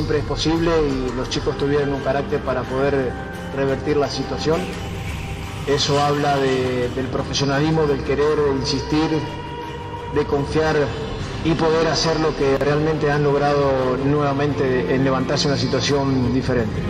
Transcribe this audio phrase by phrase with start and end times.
[0.00, 3.12] siempre es posible y los chicos tuvieron un carácter para poder
[3.54, 4.58] revertir la situación.
[5.66, 9.10] Eso habla del profesionalismo, del querer insistir,
[10.14, 10.74] de confiar
[11.44, 16.80] y poder hacer lo que realmente han logrado nuevamente en levantarse una situación diferente.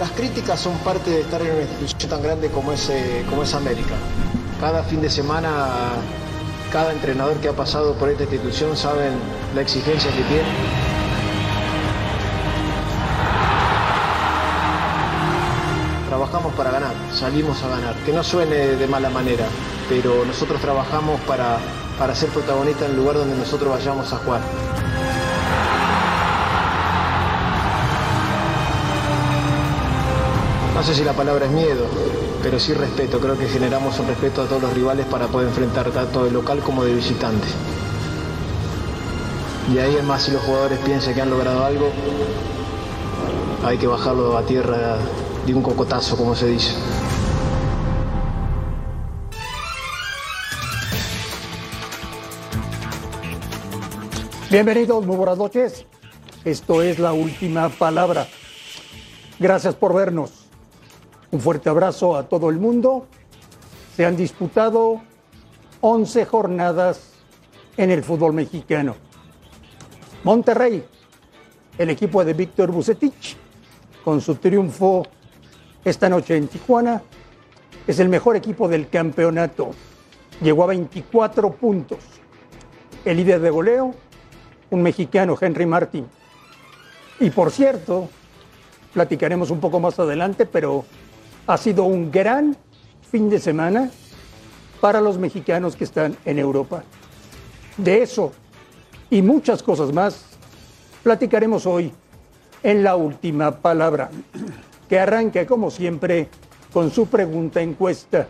[0.00, 3.44] Las críticas son parte de estar en una institución tan grande como es, eh, como
[3.44, 3.94] es América.
[4.60, 5.94] Cada fin de semana,
[6.72, 9.12] cada entrenador que ha pasado por esta institución saben
[9.54, 10.48] la exigencia que tiene.
[16.08, 17.94] Trabajamos para ganar, salimos a ganar.
[18.04, 19.46] Que no suene de mala manera,
[19.88, 21.58] pero nosotros trabajamos para,
[21.98, 24.40] para ser protagonistas en el lugar donde nosotros vayamos a jugar.
[30.74, 31.86] No sé si la palabra es miedo,
[32.42, 33.18] pero sí respeto.
[33.20, 36.60] Creo que generamos un respeto a todos los rivales para poder enfrentar tanto de local
[36.60, 37.46] como de visitante.
[39.72, 41.90] Y ahí es más si los jugadores piensan que han logrado algo,
[43.64, 44.98] hay que bajarlo a tierra
[45.46, 46.72] de un cocotazo, como se dice.
[54.50, 55.84] Bienvenidos, muy buenas noches.
[56.42, 58.26] Esto es la última palabra.
[59.38, 60.47] Gracias por vernos.
[61.30, 63.06] Un fuerte abrazo a todo el mundo.
[63.94, 65.02] Se han disputado
[65.80, 67.12] 11 jornadas
[67.76, 68.96] en el fútbol mexicano.
[70.24, 70.84] Monterrey,
[71.76, 73.36] el equipo de Víctor Bucetich,
[74.04, 75.06] con su triunfo
[75.84, 77.02] esta noche en Tijuana,
[77.86, 79.70] es el mejor equipo del campeonato.
[80.40, 81.98] Llegó a 24 puntos.
[83.04, 83.94] El líder de goleo,
[84.70, 86.06] un mexicano, Henry Martin.
[87.20, 88.08] Y por cierto,
[88.92, 90.84] platicaremos un poco más adelante, pero
[91.48, 92.54] ha sido un gran
[93.10, 93.90] fin de semana
[94.82, 96.84] para los mexicanos que están en Europa.
[97.78, 98.32] De eso
[99.08, 100.26] y muchas cosas más
[101.02, 101.90] platicaremos hoy
[102.62, 104.10] en la última palabra,
[104.90, 106.28] que arranca como siempre
[106.70, 108.28] con su pregunta encuesta.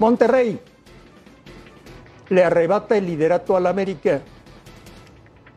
[0.00, 0.58] Monterrey
[2.28, 4.20] le arrebata el liderato al América.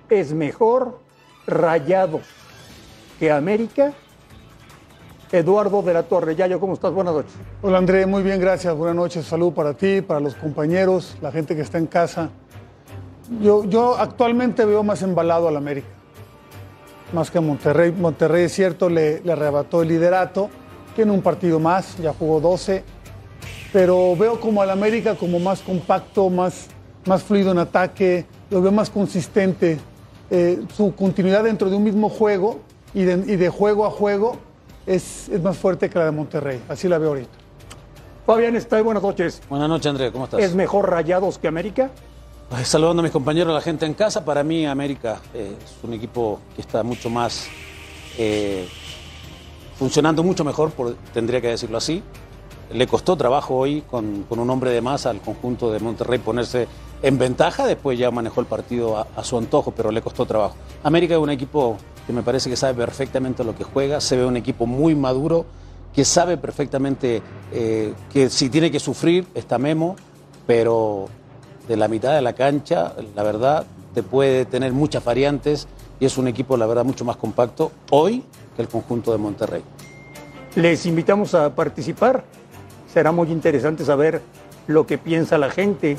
[0.08, 1.00] ¿Es mejor
[1.48, 2.28] Rayados
[3.18, 3.94] que América?
[5.32, 6.36] Eduardo de la Torre.
[6.36, 6.94] Yayo, ¿cómo estás?
[6.94, 7.32] Buenas noches.
[7.62, 8.76] Hola André, muy bien, gracias.
[8.76, 9.26] Buenas noches.
[9.26, 12.30] Salud para ti, para los compañeros, la gente que está en casa.
[13.42, 15.88] Yo, yo actualmente veo más embalado al América,
[17.12, 17.92] más que a Monterrey.
[17.92, 20.50] Monterrey es cierto, le, le arrebató el liderato,
[20.96, 22.84] tiene un partido más, ya jugó 12,
[23.74, 26.68] pero veo como al América como más compacto, más,
[27.06, 29.80] más fluido en ataque, lo veo más consistente.
[30.30, 32.60] Eh, su continuidad dentro de un mismo juego
[32.94, 34.38] y y de juego a juego
[34.86, 36.62] es, es, más fuerte que la de Monterrey.
[36.70, 37.30] Así la veo ahorita.
[38.26, 39.42] Fabián está buenas noches.
[39.50, 40.40] Buenas noches, André, ¿cómo estás?
[40.40, 41.92] ¿Es mejor Rayados que América?
[42.50, 44.24] Pues, saludando a mis compañeros, a la gente en casa.
[44.24, 47.48] Para mí, América eh, es un equipo que está mucho más.
[48.18, 48.68] Eh,
[49.78, 52.02] funcionando mucho mejor, por, tendría que decirlo así.
[52.72, 56.68] Le costó trabajo hoy con, con, un hombre de más al conjunto de Monterrey ponerse
[57.02, 57.68] en ventaja.
[57.68, 60.56] Después ya manejó el partido a, a su antojo, pero le costó trabajo.
[60.84, 64.26] América es un equipo que me parece que sabe perfectamente lo que juega, se ve
[64.26, 65.46] un equipo muy maduro,
[65.94, 67.22] que sabe perfectamente
[67.52, 69.96] eh, que si tiene que sufrir está Memo,
[70.46, 71.08] pero
[71.68, 75.68] de la mitad de la cancha, la verdad, te puede tener muchas variantes
[76.00, 78.24] y es un equipo, la verdad, mucho más compacto hoy
[78.56, 79.64] que el conjunto de Monterrey.
[80.56, 82.24] Les invitamos a participar,
[82.94, 84.22] será muy interesante saber
[84.68, 85.98] lo que piensa la gente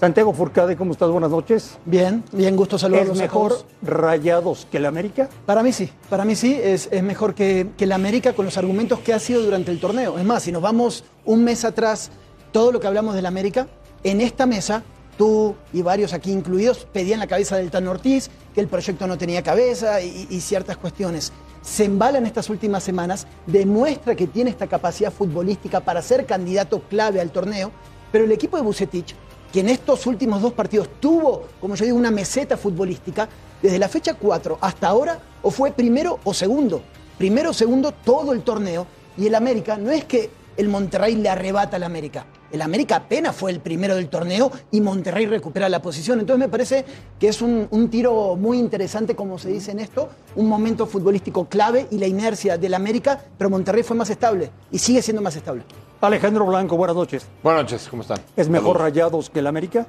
[0.00, 1.10] Santiago Furcade, ¿cómo estás?
[1.10, 1.76] Buenas noches.
[1.84, 3.16] Bien, bien, gusto saludarlos.
[3.18, 5.28] ¿Es mejor Rayados que el América?
[5.44, 8.56] Para mí sí, para mí sí, es, es mejor que, que el América con los
[8.56, 10.18] argumentos que ha sido durante el torneo.
[10.18, 12.10] Es más, si nos vamos un mes atrás,
[12.50, 13.66] todo lo que hablamos del América,
[14.02, 14.82] en esta mesa,
[15.18, 19.18] tú y varios aquí incluidos pedían la cabeza del Tan Ortiz, que el proyecto no
[19.18, 21.30] tenía cabeza y, y ciertas cuestiones.
[21.60, 26.80] Se embala en estas últimas semanas, demuestra que tiene esta capacidad futbolística para ser candidato
[26.88, 27.70] clave al torneo,
[28.10, 29.14] pero el equipo de Bucetich
[29.52, 33.28] que en estos últimos dos partidos tuvo, como yo digo, una meseta futbolística,
[33.60, 36.82] desde la fecha 4 hasta ahora, o fue primero o segundo.
[37.18, 38.86] Primero o segundo todo el torneo.
[39.16, 42.24] Y el América, no es que el Monterrey le arrebata al América.
[42.52, 46.20] El América apenas fue el primero del torneo y Monterrey recupera la posición.
[46.20, 46.84] Entonces me parece
[47.18, 51.46] que es un, un tiro muy interesante, como se dice en esto, un momento futbolístico
[51.46, 55.36] clave y la inercia del América, pero Monterrey fue más estable y sigue siendo más
[55.36, 55.62] estable.
[56.00, 57.26] Alejandro Blanco, buenas noches.
[57.42, 58.18] Buenas noches, ¿cómo están?
[58.36, 58.82] ¿Es mejor Saludos.
[58.82, 59.86] Rayados que el América?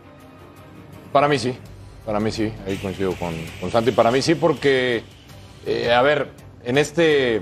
[1.12, 1.56] Para mí sí,
[2.06, 3.92] para mí sí, ahí coincido con, con Santi.
[3.92, 5.04] Para mí sí, porque,
[5.66, 6.30] eh, a ver,
[6.64, 7.42] en este.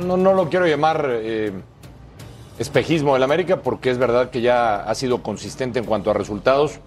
[0.00, 1.52] No, no lo quiero llamar eh,
[2.58, 6.80] espejismo del América porque es verdad que ya ha sido consistente en cuanto a resultados.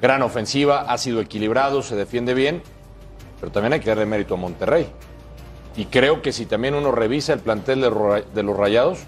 [0.00, 2.62] Gran ofensiva, ha sido equilibrado, se defiende bien,
[3.38, 4.86] pero también hay que darle mérito a Monterrey.
[5.76, 9.00] Y creo que si también uno revisa el plantel de, los Rayados,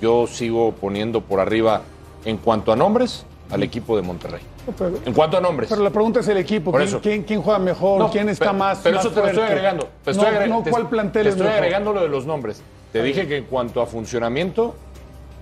[0.00, 1.82] yo sigo poniendo por arriba
[2.24, 4.40] en cuanto a nombres al equipo de Monterrey.
[4.76, 5.68] Pero, En cuanto a nombres.
[5.70, 6.72] pero la pregunta es el equipo.
[6.72, 7.00] ¿Quién, eso.
[7.00, 7.98] quién- quién juega mejor?
[8.00, 9.88] No, ¿Quién está pero- más Pero más eso te lo estoy agregando.
[10.04, 11.58] Te estoy no, no, te- ¿cuál plantel te es estoy mejor?
[11.62, 12.62] agregando lo de los nombres.
[12.92, 14.74] Te dije que en cuanto a funcionamiento,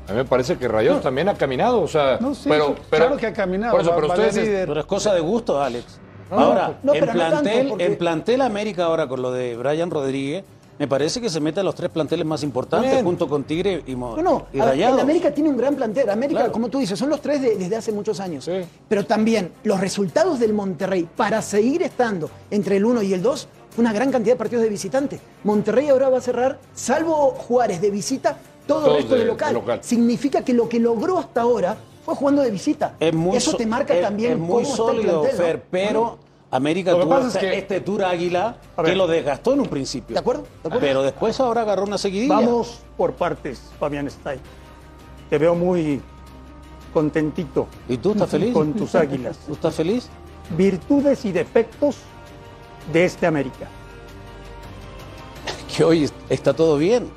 [0.08, 1.80] a mí me parece que Rayados también ha caminado.
[1.82, 4.36] O sea, No, sí, pero, claro que ha caminado, Por eso, pero ustedes.
[4.36, 4.68] líder.
[4.68, 5.98] Pero es cosa de gusto, Alex.
[6.30, 10.44] No, ahora, no, en, plantel, porque- en plantel América ahora con lo de Brian Rodríguez,
[10.78, 13.04] me parece que se mete a los tres planteles más importantes Bien.
[13.04, 16.10] junto con Tigre y, Mo- No, no, y ver, el América tiene un gran plantel.
[16.10, 16.52] América, Claro.
[16.52, 18.44] como tú dices, son los tres de- desde hace muchos años.
[18.44, 18.52] Sí.
[18.88, 23.48] Pero también los resultados del Monterrey para seguir estando entre el 1 y el 2
[23.70, 25.20] fue una gran cantidad de partidos de visitantes.
[25.44, 29.26] Monterrey ahora va a cerrar, salvo Juárez de visita, todo Todos el resto de- de,
[29.26, 29.48] local.
[29.48, 29.78] de local.
[29.82, 32.94] Significa que lo que logró hasta ahora fue jugando de visita.
[33.00, 35.38] Es muy Eso so- te marca es- también es muy cómo está el sólido, plantel,
[35.38, 35.44] ¿no?
[35.44, 36.18] Fer, pero
[36.50, 40.14] América tuvo este, que- este tour águila que lo desgastó en un principio.
[40.14, 40.42] ¿De acuerdo?
[40.42, 40.80] ¿De acuerdo?
[40.80, 42.34] Pero después ahora agarró una seguidilla.
[42.36, 44.40] Vamos por partes, Fabián Stein.
[45.28, 46.00] Te veo muy
[46.94, 48.54] contentito ¿Y tú estás feliz?
[48.54, 49.36] con tus águilas.
[49.46, 50.08] ¿Tú estás feliz?
[50.56, 51.96] Virtudes y defectos
[52.92, 53.66] de este América.
[55.76, 57.10] Que hoy está todo bien.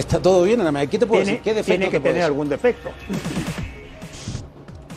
[0.00, 0.90] Está todo bien en América.
[0.92, 1.44] ¿Qué te puedo Tiene, decir?
[1.44, 2.88] ¿Qué defecto tiene que tener algún defecto.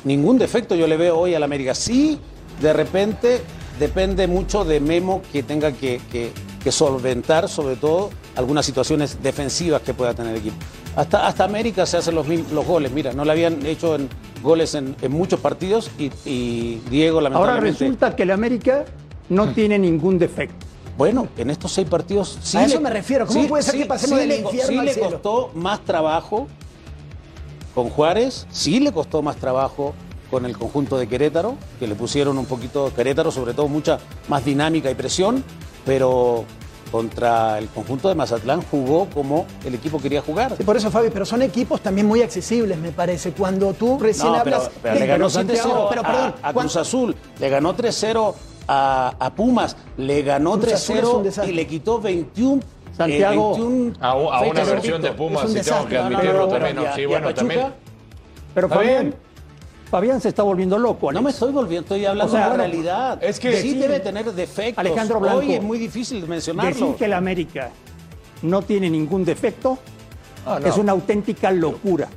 [0.05, 1.75] Ningún defecto yo le veo hoy al América.
[1.75, 2.17] Sí,
[2.61, 3.41] de repente
[3.79, 6.31] depende mucho de Memo que tenga que, que-
[6.63, 10.55] que solventar, sobre todo, algunas situaciones defensivas que pueda tener el equipo.
[10.95, 12.91] Hasta, hasta América se hacen los, los goles.
[12.93, 14.07] Mira, no le habían hecho en,
[14.41, 17.79] goles en, en muchos partidos y, y Diego, Ahora lamentablemente.
[17.83, 18.85] resulta que el América
[19.27, 19.53] no Mm.
[19.53, 20.65] tiene ningún defecto.
[20.97, 22.57] Bueno, en estos seis partidos sí.
[22.57, 23.25] A eso me refiero.
[23.25, 25.09] ¿Cómo puede ser que pasemos del le co- infierno sí al le cielo?
[25.09, 26.47] costó más trabajo
[27.73, 29.93] con Juárez, sí le costó más trabajo
[30.29, 34.45] con el conjunto de Querétaro, que le pusieron un poquito Querétaro, sobre todo mucha más
[34.45, 35.43] dinámica y presión,
[35.85, 36.43] pero
[36.91, 40.55] contra el conjunto de Mazatlán jugó como el equipo quería jugar.
[40.57, 43.31] Sí, por eso, Fabi, pero son equipos también muy accesibles, me parece.
[43.31, 44.69] Cuando tú recién No, hablas.
[44.83, 48.35] pero le ganó Santiago, 7-0 Pero a- perdón, a, Cruz Azul, le ganó 3-0
[48.67, 51.53] a, a Pumas, le ganó Cruz Azul es un 3-0 desastre.
[51.53, 52.61] y le quitó 21.
[52.61, 52.65] eh,
[52.95, 55.11] Santiago, 21 A, a una versión de.
[55.11, 56.47] Pumas, Es un sí tengo que admitirlo
[57.33, 57.73] también.
[58.53, 59.15] Pero Fabián, bien.
[59.89, 61.11] Fabián se está volviendo loco.
[61.11, 63.23] No me estoy volviendo, estoy hablando O sea, de la bueno, realidad.
[63.23, 63.77] es que- sí, sí.
[63.79, 64.77] debe tener defectos.
[64.79, 66.71] Alejandro Blanco, Hoy es muy difícil mencionarlo.
[66.71, 67.69] Decir que el América
[68.43, 69.77] no tiene ningún defecto
[70.45, 70.67] Ah, no.
[70.67, 72.07] es una auténtica locura.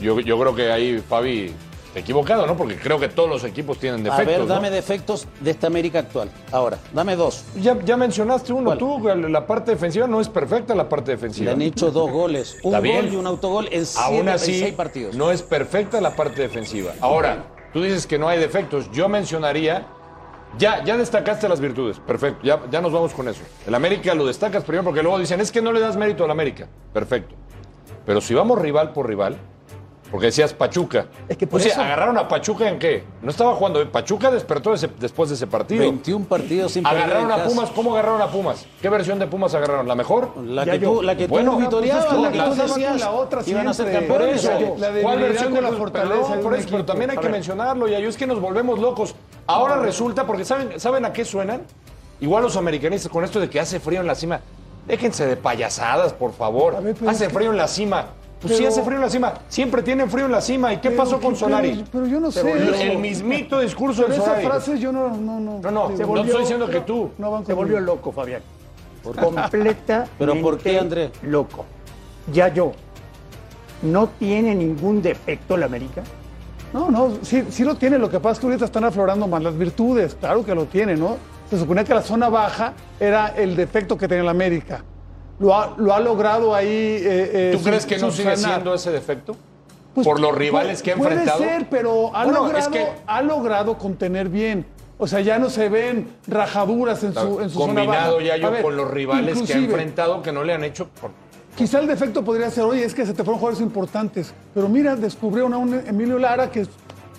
[0.00, 1.52] Yo, yo creo que ahí, Fabi,
[1.94, 2.56] equivocado, ¿no?
[2.56, 4.26] Porque creo que todos los equipos tienen A defectos.
[4.26, 4.46] ver, ¿no?
[4.46, 6.30] dame defectos de esta América actual.
[6.52, 7.44] Ahora, dame dos.
[7.56, 8.78] Ya, ya mencionaste uno, ¿Cuál?
[8.78, 11.52] tú, la parte defensiva no es perfecta la parte Le defensiva.
[11.52, 12.56] han hecho dos goles.
[12.62, 13.12] Un gol bien.
[13.12, 15.14] y un autogol en siete, Aún en así, seis partidos.
[15.14, 16.92] no es perfecta la parte defensiva.
[17.00, 18.90] Ahora, tú dices que no hay defectos.
[18.92, 19.86] Yo mencionaría,
[20.58, 21.98] ya, ya destacaste las virtudes.
[22.00, 23.40] Perfecto, ya, ya nos vamos con eso.
[23.66, 26.30] El América lo destacas primero porque luego dicen, es que no le das mérito al
[26.30, 26.66] América.
[26.92, 27.34] Perfecto.
[28.06, 29.36] Pero si vamos rival por rival,
[30.14, 31.06] porque decías Pachuca.
[31.28, 33.02] Es que por o sea, eso- ¿agarraron a Pachuca en qué?
[33.20, 33.84] No estaba jugando.
[33.90, 35.80] Pachuca despertó ese- después de ese partido.
[35.80, 37.44] 21 partidos sin perder Agarraron a.
[37.44, 38.64] Pumas, ¿cómo agarraron a Pumas?
[38.80, 39.88] ¿Qué versión de Pumas agarraron?
[39.88, 40.36] ¿La mejor?
[40.36, 43.00] La que, tú, la que Bueno, tú pues vitoreabas, es que la que tú decías
[43.00, 44.48] la otra iban a ser campeones.
[45.02, 48.16] ¿cuál versión con de la fortaleza por eso, pero también hay que mencionarlo, y es
[48.16, 49.16] que nos volvemos locos.
[49.48, 51.62] Ahora resulta, porque ¿saben, ¿saben a qué suenan?
[52.20, 54.38] Igual los americanistas con esto de que hace frío en la cima.
[54.86, 56.80] Déjense de payasadas, por favor.
[56.80, 58.06] Ver, hace que- frío en la cima.
[58.44, 59.34] Pues sí, Pero- hace frío en la cima.
[59.48, 60.72] Siempre tienen frío en la cima.
[60.72, 61.70] ¿Y qué Pero pasó con Solari?
[61.70, 62.40] Pero, pero yo no sé.
[62.52, 64.46] El, el mismito discurso Pero de esa Solari.
[64.46, 65.08] frase yo no.
[65.16, 67.10] No, no, No, no, no estoy diciendo que tú.
[67.16, 68.42] no van Se volvió loco, Fabián.
[69.02, 70.06] Completa.
[70.18, 71.10] ¿Pero por qué, André?
[71.22, 71.64] Loco.
[72.32, 72.72] Ya yo.
[73.82, 76.02] ¿No tiene ningún defecto el América?
[76.72, 77.98] No, no, sí, sí lo tiene.
[77.98, 80.16] Lo que pasa es que ahorita están aflorando más las virtudes.
[80.18, 81.16] Claro que lo tiene, ¿no?
[81.50, 84.82] Se suponía que la zona baja era el defecto que tenía el América.
[85.44, 86.66] Lo ha, lo ha logrado ahí.
[86.68, 89.36] eh, eh, ¿Tú crees que no sigue siendo ese defecto?
[89.94, 91.36] Pues, por los rivales que ha enfrentado.
[91.38, 94.64] Puede ser, pero ha, Bueno, logrado, es que- ha logrado contener bien.
[94.96, 98.26] O sea, ya no se ven rajaduras en su, en su zona Combinado baja.
[98.26, 100.88] ya yo ver, con los rivales que ha enfrentado que no le han hecho.
[100.98, 101.10] por-
[101.56, 104.32] Quizá el defecto podría ser, oye, es que se te fueron jugadores importantes.
[104.54, 106.66] Pero mira, descubrieron a un Emilio Lara que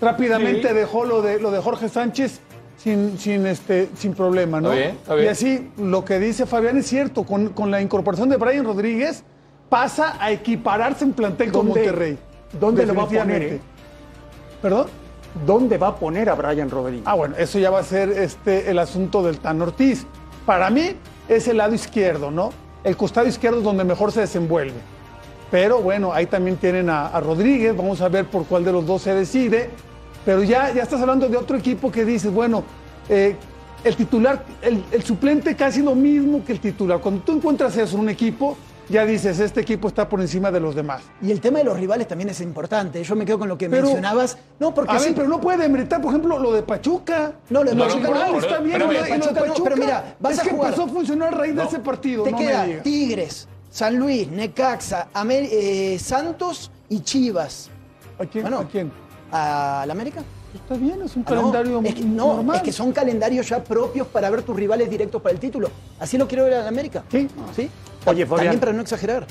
[0.01, 0.73] rápidamente Sí.
[0.73, 2.39] dejó lo de, lo de Jorge Sánchez
[2.85, 4.71] sin, sin, este, sin problema, ¿no?
[4.71, 5.25] Está bien, está bien.
[5.25, 9.23] Y así, lo que dice Fabián es cierto, con, con la incorporación de Brian Rodríguez,
[9.69, 12.17] pasa a equipararse en plantel con ¿Dónde- Monterrey.
[12.59, 13.59] dónde lo va a poner, eh?
[14.61, 14.85] ¿Perdón?
[15.47, 17.01] ¿Dónde va a poner a Brian Rodríguez?
[17.07, 20.05] Ah, bueno, eso ya va a ser este, el asunto del Tan Ortiz.
[20.45, 20.91] Para mí
[21.27, 22.51] es el lado izquierdo, ¿no?
[22.83, 24.75] El costado izquierdo es donde mejor se desenvuelve.
[25.49, 28.85] Pero bueno, ahí también tienen a, a Rodríguez, vamos a ver por cuál de los
[28.85, 29.71] dos se decide.
[30.25, 32.63] Pero ya, ya estás hablando de otro equipo que dices, bueno,
[33.09, 33.35] eh,
[33.83, 36.99] el titular, el, el suplente casi lo mismo que el titular.
[36.99, 38.57] Cuando tú encuentras eso en un equipo,
[38.89, 41.01] ya dices, este equipo está por encima de los demás.
[41.21, 43.03] Y el tema de los rivales también es importante.
[43.03, 44.37] Yo me quedo con lo que Pero- mencionabas.
[44.59, 47.33] No, porque A sí, ver, pero no puede meritar, por ejemplo, lo de Pachuca.
[47.49, 50.33] No, lo de Pachuca Moral no, está bien, pero Pachuca no, Pachuca pero mira, vas
[50.33, 50.67] es a que jugar.
[50.73, 52.23] empezó a funcionar a raíz de ese partido.
[52.23, 52.73] te no queda me.
[52.77, 57.69] Tigres, San Luis, Necaxa, eh, Santos y Chivas.
[58.19, 58.43] ¿A quién?
[58.43, 58.91] Bueno, ¿A quién?
[59.31, 60.23] ¿A la América?
[60.53, 62.55] Está bien, es un Ah, no, calendario es que, no, normal.
[62.57, 65.69] es que son calendarios ya propios para ver tus rivales directos para el título.
[65.99, 67.03] Así lo quiero ver a la América.
[67.11, 67.27] Sí.
[67.55, 67.69] ¿Sí?
[68.05, 68.45] Oye, Fabián.
[68.45, 69.27] También para no exagerar.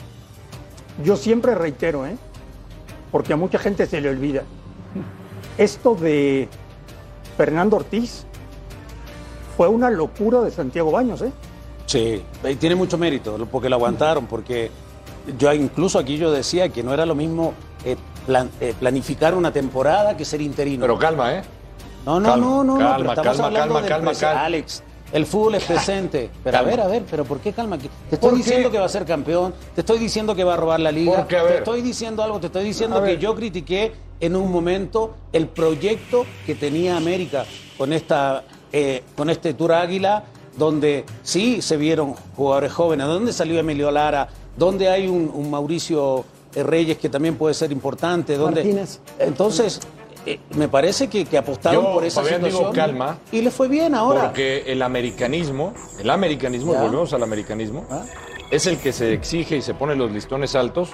[1.03, 2.17] Yo siempre reitero, ¿eh?
[3.11, 4.43] porque a mucha gente se le olvida.
[5.57, 6.49] Esto de
[7.37, 8.25] Fernando Ortiz
[9.57, 11.23] fue una locura de Santiago Baños.
[11.23, 11.31] ¿eh?
[11.87, 14.71] Sí, y tiene mucho mérito porque lo aguantaron, porque
[15.39, 17.97] yo incluso aquí yo decía que no era lo mismo eh,
[18.27, 20.81] plan- eh, planificar una temporada que ser interino.
[20.83, 21.43] Pero calma, ¿eh?
[22.07, 24.45] no, no, calma, no, no, no, calma, pero estamos calma, hablando calma, calma, calma.
[24.45, 26.31] Alex, el fútbol es presente.
[26.43, 27.79] Pero a ver, a ver, pero ¿por qué calma?
[27.79, 30.57] Te estoy Porque- diciendo que va a ser campeón, te estoy diciendo que va a
[30.57, 34.37] robar la liga, Porque, te estoy diciendo algo, te estoy diciendo que yo critiqué en
[34.37, 37.45] un momento el proyecto que tenía América
[37.77, 40.25] con esta eh, con este Tour Águila,
[40.57, 46.25] donde sí se vieron jugadores jóvenes, donde salió Emilio Lara, donde hay un, un Mauricio
[46.63, 49.01] Reyes que también puede ser importante, donde Martínez.
[49.19, 49.81] entonces
[50.27, 53.19] eh, me parece que, que apostaron Yo, por esa Fabián, digo, situación calma.
[53.33, 54.27] y le fue bien ahora.
[54.27, 56.83] Porque el americanismo, el americanismo, Ya.
[56.83, 58.05] volvemos al americanismo, Ah.
[58.51, 60.91] es el que se exige y se pone los listones altos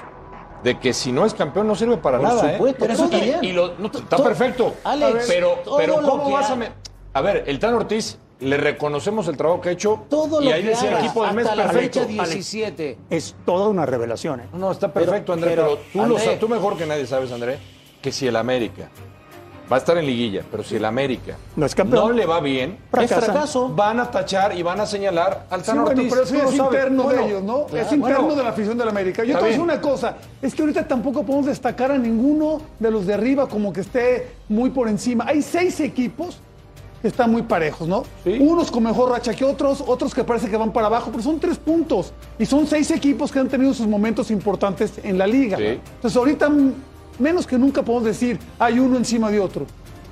[0.64, 2.50] de que si no es campeón no sirve para Por nada.
[2.50, 2.52] ¿eh?
[2.54, 3.38] supuesto, pero eso está bien.
[3.44, 4.74] Y lo- no, está perfecto.
[4.84, 6.56] Alex, pero, pero ¿cómo que vas ha- a...
[6.56, 6.72] me-
[7.14, 10.54] A ver, el Tan Ortiz, le reconocemos el trabajo que ha hecho todo y lo
[10.54, 12.00] ahí que decía haga equipo del mes hasta la perfecto.
[12.00, 12.98] fecha 17.
[13.10, 14.40] Es toda una revelación.
[14.40, 14.44] ¿eh?
[14.52, 16.86] No, no, está perfecto, Pero- André, pero, pero, tú, lo André- sabes, tú mejor que
[16.86, 17.58] nadie sabes, André,
[18.00, 18.88] que si el América
[19.70, 22.08] va a estar en liguilla, pero si el América No es campeón.
[22.08, 23.22] no le va bien, Es Fracasan.
[23.24, 23.68] fracaso.
[23.68, 26.10] van a tachar y van a señalar al Sí, Tan bueno, Ortiz.
[26.12, 26.60] pero eso lo es sabes.
[26.74, 27.66] interno Bueno, de ellos, ¿no?
[27.66, 28.34] claro, es interno bueno.
[28.36, 29.22] de la afición del América.
[29.22, 29.70] Yo te voy a decir bien.
[29.70, 33.72] una cosa, es que ahorita tampoco podemos destacar a ninguno de los de arriba como
[33.72, 35.24] que esté muy por encima.
[35.28, 36.40] Hay seis equipos
[37.02, 38.04] están muy parejos, ¿no?
[38.24, 38.36] Sí.
[38.40, 41.40] Unos con mejor racha que otros, otros que parece que van para abajo, pero son
[41.40, 42.12] tres puntos.
[42.38, 45.56] Y son seis equipos que han tenido sus momentos importantes en la liga.
[45.56, 45.64] Sí.
[45.64, 46.50] Entonces ahorita
[47.18, 49.66] menos que nunca podemos decir hay uno encima de otro.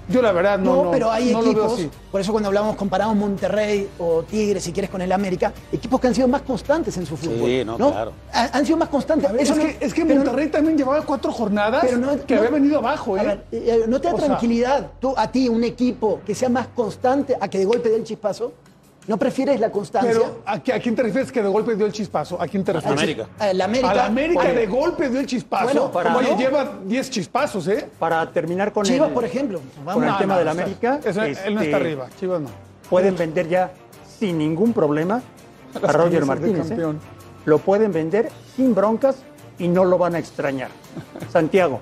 [0.09, 3.15] Yo la verdad no, No, no pero hay no equipos, por eso cuando hablamos, comparamos
[3.17, 7.05] Monterrey o Tigres, si quieres, con el América, equipos que han sido más constantes en
[7.07, 7.67] su fútbol.
[7.67, 8.12] no, claro.
[8.33, 9.31] Ha- Han sido más constantes.
[9.35, 12.35] Es Eso no- que, es que pero- Monterrey también llevaba cuatro jornadas pero no- que
[12.35, 13.21] no- había venido abajo, ¿eh?
[13.21, 16.35] A ver, eh, ¿No te da O sea- tranquilidad tú, a ti, un equipo que
[16.35, 18.53] sea más constante a que de golpe dé el chispazo?
[19.09, 20.12] ¿No prefieres la constancia?
[20.12, 22.41] Pero ¿a, qué- a quién te refieres que de golpe dio el chispazo?
[22.41, 22.99] ¿A quién te refieres?
[22.99, 23.27] América.
[23.38, 23.91] A la América.
[23.91, 25.65] A la América Oye, de golpe dio el chispazo.
[25.65, 26.38] Bueno, para- Oye, ¿no?
[26.38, 27.88] lleva 10 chispazos, ¿eh?
[27.99, 29.61] Para terminar con Chivas, el, por ejemplo.
[29.79, 32.07] Vamos con el No, tema no, del o sea, América, él no este, está arriba,
[32.21, 32.49] Chivas no.
[32.91, 33.73] pueden vender ya
[34.19, 35.23] sin ningún problema
[35.75, 36.67] a Las Roger camisas de Martínez.
[36.67, 36.69] ¿eh?
[36.69, 37.00] campeón.
[37.47, 39.17] Lo pueden vender sin broncas
[39.59, 40.69] y no lo van a extrañar.
[41.33, 41.81] Santiago,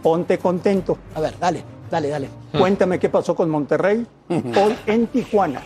[0.00, 0.96] ponte contento.
[1.16, 2.28] A ver, dale, dale, dale.
[2.56, 5.62] Cuéntame qué pasó con Monterrey hoy en Tijuana.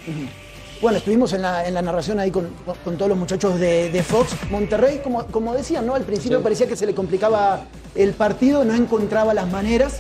[0.80, 2.48] Bueno, estuvimos en la, en la narración ahí con,
[2.84, 4.32] con todos los muchachos de, de Fox.
[4.50, 5.94] Monterrey, como, como decían, ¿no?
[5.94, 9.98] Al principio parecía que se le complicaba el partido, no encontraba las maneras.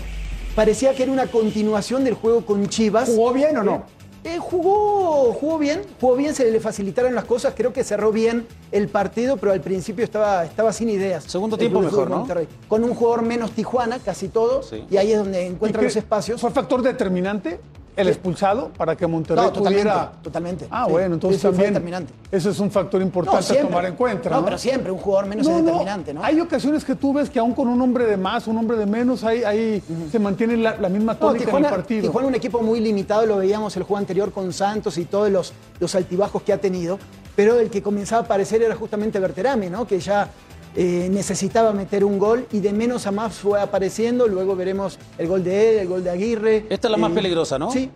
[0.54, 3.10] Parecía que era una continuación del juego con Chivas.
[3.10, 3.84] ¿Jugó bien o no?
[4.24, 8.46] Eh, jugó, jugó bien, jugó bien, se le facilitaron las cosas, creo que cerró bien
[8.70, 11.24] el partido, pero al principio estaba, estaba sin ideas.
[11.24, 12.26] Segundo tiempo mejor, ¿no?
[12.68, 14.84] Con un jugador menos Tijuana, casi todo, Sí.
[14.90, 16.38] y ahí es donde ¿Y encuentra qué- los espacios.
[16.40, 17.60] ¿Fue factor determinante
[17.96, 20.12] el expulsado para que Monterrey No, totalmente, pudiera...?
[20.22, 20.66] totalmente.
[20.70, 22.12] Ah, Sí, bueno, entonces también determinante.
[22.30, 24.36] eso es un factor importante a tomar en cuenta, ¿no?
[24.36, 26.22] No, pero siempre un jugador menos es determinante, ¿no?
[26.24, 28.86] Hay ocasiones que tú ves que aún con un hombre de más, un hombre de
[28.86, 32.02] menos, ahí, ahí se mantiene la, la misma tónica Tijuana, en el partido.
[32.02, 35.52] Tijuana un equipo muy limitado, lo veíamos el juego anterior con Santos y todos los,
[35.78, 36.98] los altibajos que ha tenido,
[37.36, 39.86] pero el que comenzaba a aparecer era justamente Berterame, ¿no?
[39.86, 40.28] que ya
[40.76, 45.26] eh, necesitaba meter un gol y de menos a más fue apareciendo, luego veremos el
[45.28, 46.66] gol de él, el gol de Aguirre.
[46.70, 47.70] Esta es la más Eh, peligrosa, ¿no?
[47.70, 47.90] Sí.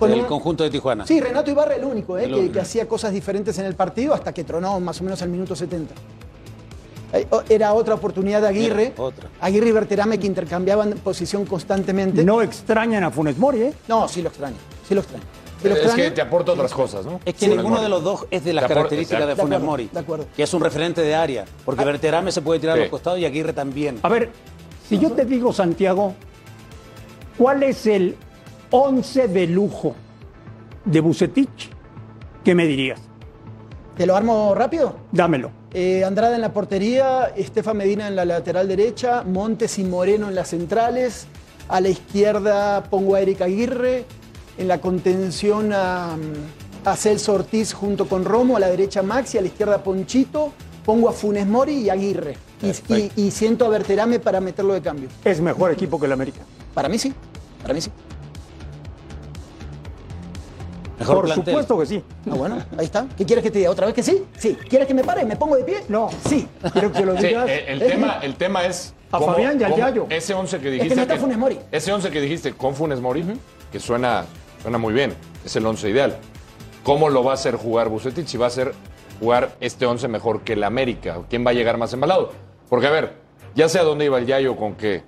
[0.00, 1.06] Del un- conjunto de Tijuana.
[1.06, 2.24] Sí, Renato Ibarra el único, ¿eh?
[2.24, 2.52] El que, único.
[2.54, 5.56] que hacía cosas diferentes en el partido hasta que tronó más o menos al minuto
[5.56, 5.94] 70.
[7.12, 8.90] Eh, o- Era otra oportunidad de Aguirre.
[8.90, 9.30] Mira, otra.
[9.40, 12.24] Aguirre y Berterame que intercambiaban posición constantemente.
[12.24, 13.72] No extrañan a Funes Mori, ¿eh?
[13.88, 14.56] No, sí lo extraño.
[14.86, 15.24] Sí lo extraño.
[15.74, 17.20] Es que te aporta otras cosas, ¿no?
[17.24, 17.48] Es que Sí.
[17.48, 19.36] ninguno de los dos es de las características de.
[19.36, 19.90] Funes De acuerdo, Mori.
[19.92, 20.26] de acuerdo.
[20.36, 21.44] Que es un referente de área.
[21.64, 23.98] Porque Berterame se puede tirar a los costados y Aguirre también.
[24.02, 24.30] A ver,
[24.88, 26.14] si yo te digo, Santiago,
[27.38, 28.16] ¿cuál es el
[28.70, 29.94] 11 de lujo
[30.84, 31.70] de Bucetich?
[32.44, 33.00] ¿Qué me dirías?
[33.96, 34.96] ¿Te lo armo rápido?
[35.12, 35.50] Dámelo.
[35.72, 40.34] Eh, Andrada en la portería, Estefan Medina en la lateral derecha, Montes y Moreno en
[40.34, 41.26] las centrales.
[41.68, 44.04] A la izquierda pongo a Erika Aguirre.
[44.58, 46.16] En la contención a,
[46.84, 48.56] a Celso Ortiz junto con Romo.
[48.56, 50.52] A la derecha Maxi, a la izquierda Ponchito.
[50.84, 52.36] Pongo a Funes Mori y Aguirre.
[52.62, 55.08] Y, y- y siento a Berterame para meterlo de cambio.
[55.24, 56.40] Es mejor equipo que el América.
[56.74, 57.12] Para mí sí.
[57.60, 57.90] Para mí sí.
[60.98, 61.52] Mejor Por plantel.
[61.52, 62.02] supuesto que sí.
[62.30, 63.06] Ah, bueno, ahí está.
[63.18, 63.70] ¿Qué quieres que te diga?
[63.70, 64.24] ¿Otra vez que sí?
[64.38, 64.56] Sí.
[64.68, 65.24] ¿Quieres que me pare?
[65.26, 65.82] ¿Me pongo de pie?
[65.88, 66.08] No.
[66.26, 66.48] Sí.
[66.72, 67.46] Quiero que lo Sí, digas.
[67.50, 68.94] eh, el, tema, el tema es.
[69.12, 70.06] A Fabián y al Yayo.
[70.08, 70.88] Ese 11 que Es dijiste.
[70.90, 71.58] que no está Funes Mori.
[71.70, 73.24] Ese 11 que dijiste con Funes Mori,
[73.70, 74.24] que suena,
[74.66, 75.14] suena muy bien.
[75.44, 76.16] Es el 11 ideal.
[76.82, 78.26] ¿Cómo lo va a hacer jugar Bucetich?
[78.26, 78.74] Si va a hacer
[79.20, 81.20] jugar este 11 mejor que el América.
[81.30, 82.32] ¿Quién va a llegar más embalado?
[82.68, 83.12] Porque, a ver,
[83.54, 85.04] ya sé a dónde iba el Yayo con que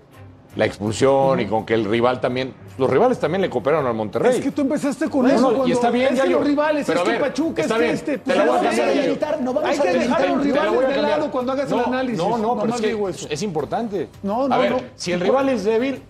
[0.55, 2.55] la expulsión y con que el rival también.
[2.79, 4.37] Los rivales también le cooperaron al Monterrey.
[4.37, 6.87] Es que tú empezaste con Bueno, eso y cuando está bien, es que los rivales,
[6.87, 8.19] Pero es que Pachuca, está es que este.
[8.19, 10.88] te la voy a no cambiar, no vamos Hay a que dejar a los rivales
[10.88, 12.19] de lado cuando hagas no, el análisis.
[12.19, 14.09] No, no, pero Nomás es, que es importante.
[14.23, 14.81] No, no, a ver, no.
[14.95, 16.00] si el rival es débil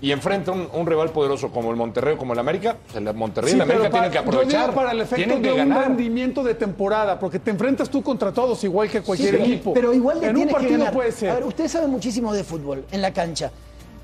[0.00, 3.14] y enfrenta un, un rival poderoso como el Monterrey o como el América, pues el
[3.14, 4.52] Monterrey y Sí, el América para- tienen que aprovechar.
[4.52, 5.88] Yo digo para el efecto tienen de que un ganar.
[5.88, 9.74] rendimiento de temporada, porque te enfrentas tú contra todos igual que cualquier pero, equipo.
[9.74, 10.92] pero igual le en un que partido ganar.
[10.92, 11.30] puede ser.
[11.30, 13.50] A ver, ustedes saben muchísimo de fútbol en la cancha.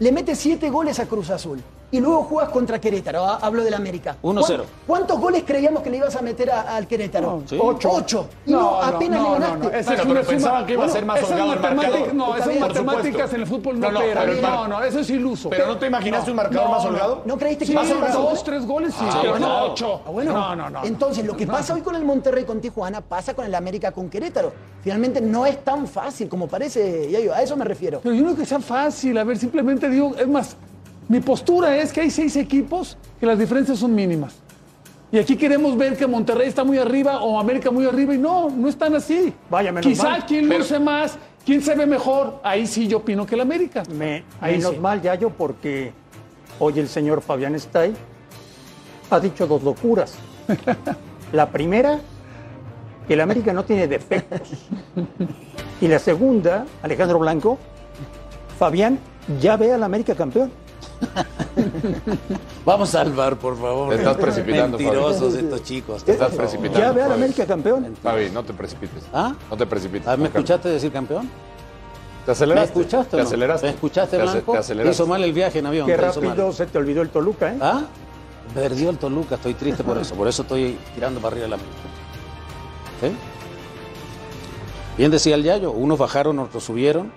[0.01, 1.63] Le metes siete goles a Cruz Azul
[1.97, 3.25] y luego juegas contra Querétaro.
[3.25, 4.17] Ah, Hablo del América.
[4.23, 4.65] 1-0.
[4.87, 7.43] ¿Cuán- ¿Cuántos goles creíamos que le ibas a meter a- al Querétaro?
[7.47, 7.59] Sí.
[7.61, 7.91] Ocho.
[7.93, 8.27] Ocho.
[8.47, 9.79] Y no, apenas le ganaste.
[9.79, 12.15] esa Bueno, es pero pensaban suma- que iba a ser más holgado el marcador.
[12.15, 14.41] No, esas matemáticas en el fútbol No, no, no, operan.
[14.43, 15.51] No, no, eso es iluso.
[15.51, 16.91] Pero ¿no te imaginaste un marcador No, más no.
[16.91, 17.23] holgado?
[17.25, 19.05] ¿No creíste que iba a ser más dos, tres goles, sí.
[19.09, 20.01] Ah, pero no ocho.
[20.07, 20.33] Ah, bueno.
[20.33, 20.85] No, no, no.
[20.85, 24.09] Entonces, lo que pasa hoy con el Monterrey con Tijuana pasa con el América con
[24.09, 24.53] Querétaro.
[24.83, 27.35] Finalmente no es tan fácil como parece, Yayo.
[27.35, 28.01] A eso me refiero.
[28.03, 29.17] Pero yo no creo que sea fácil.
[29.19, 30.57] A ver, simplemente digo, es más,
[31.09, 34.35] mi postura es que hay seis equipos que las diferencias son mínimas.
[35.13, 38.51] Y aquí queremos ver que Monterrey está muy arriba o América muy arriba y no,
[38.51, 39.33] no están así.
[39.49, 40.27] Vaya, menos Quizá mal.
[40.27, 43.85] quien Pero- luce más, quién se ve mejor, ahí sí yo opino que el América.
[43.95, 44.79] Me, Ahí menos sí.
[44.81, 45.93] mal, Yayo, porque
[46.59, 47.95] hoy el señor Fabián Stay
[49.11, 50.15] ha dicho dos locuras.
[51.33, 52.01] La primera,
[53.07, 54.41] que el América no tiene defectos.
[55.81, 57.59] Y la segunda, Alejandro Blanco,
[58.59, 58.99] Fabián
[59.41, 60.51] ya ve al América campeón.
[62.65, 63.91] Vamos al bar, por favor.
[63.91, 64.85] Te estás precipitando, Fabi.
[64.91, 66.05] Mentirosos estos chicos.
[66.05, 66.79] Te estás precipitando.
[66.81, 67.15] Ya ve Fabi.
[67.15, 67.97] América campeón.
[68.03, 69.05] Fabi, no te precipites.
[69.13, 69.35] ¿Ah?
[69.51, 70.09] No te precipites.
[70.09, 71.29] Ah, ¿Me escuchaste decir campeón?
[72.25, 72.81] ¿Te ¿Me aceleraste?
[72.81, 73.23] escuchaste ¿Te no?
[73.25, 73.67] aceleraste?
[73.67, 74.53] ¿Me escuchaste, Blanco?
[74.53, 74.95] Te aceleraste.
[74.95, 75.87] Hizo mal el viaje en avión.
[75.87, 77.59] Qué rápido se te olvidó el Toluca, ¿eh?
[77.61, 77.83] ¿Ah?
[78.55, 80.15] Perdió el Toluca, estoy triste por eso.
[80.15, 81.77] Por eso estoy tirando para arriba la América.
[83.01, 83.09] ¿Sí?
[84.97, 87.13] Bien decía el Yayo, unos bajaron, otros subieron.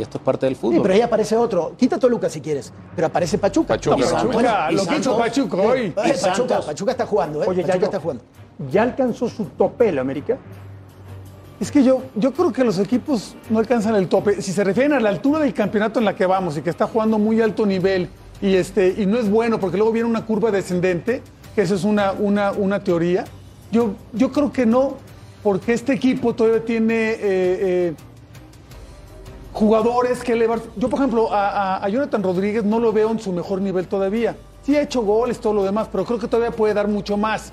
[0.00, 0.80] Y esto es parte del Sí, fútbol.
[0.80, 1.74] pero ahí aparece otro.
[1.76, 2.72] Quita Toluca si quieres.
[2.96, 3.74] Pero aparece Pachuca.
[3.74, 5.80] Pachuca, lo que hizo Pachuca hoy.
[5.88, 6.60] Eh, Pachuca.
[6.62, 7.46] Pachuca está jugando, ¿eh?
[7.46, 8.24] Oye, Pachuca Yayo, está jugando.
[8.70, 10.38] ¿ya alcanzó su tope el América?
[11.60, 14.40] Es que yo, yo creo que los equipos no alcanzan el tope.
[14.40, 16.86] Si se refieren a la altura del campeonato en la que vamos y que está
[16.86, 18.08] jugando muy alto nivel
[18.40, 21.20] y, este, y no es bueno porque luego viene una curva descendente,
[21.54, 23.24] que esa es una, una, una teoría,
[23.70, 24.94] yo, yo creo que no,
[25.42, 27.94] porque este equipo todavía tiene eh, eh,
[29.52, 30.60] jugadores que elevar.
[30.76, 33.86] Yo, por ejemplo, a, a- a Jonathan Rodríguez no lo veo en su mejor nivel
[33.88, 34.36] todavía.
[34.62, 37.52] Sí ha hecho goles, todo lo demás, pero creo que todavía puede dar mucho más.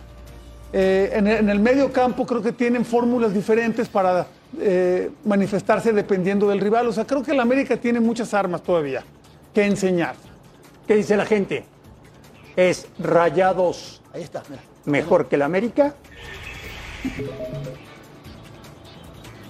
[0.73, 4.27] Eh, en, el, en el medio campo creo que tienen fórmulas diferentes para
[4.59, 6.87] eh, manifestarse dependiendo del rival.
[6.87, 9.03] O sea, creo que el América tiene muchas armas todavía
[9.53, 10.15] que enseñar.
[10.85, 11.65] ¿Qué dice la gente?
[12.55, 14.61] ¿Es Rayados Ahí está, mira.
[14.85, 15.93] mejor que el América?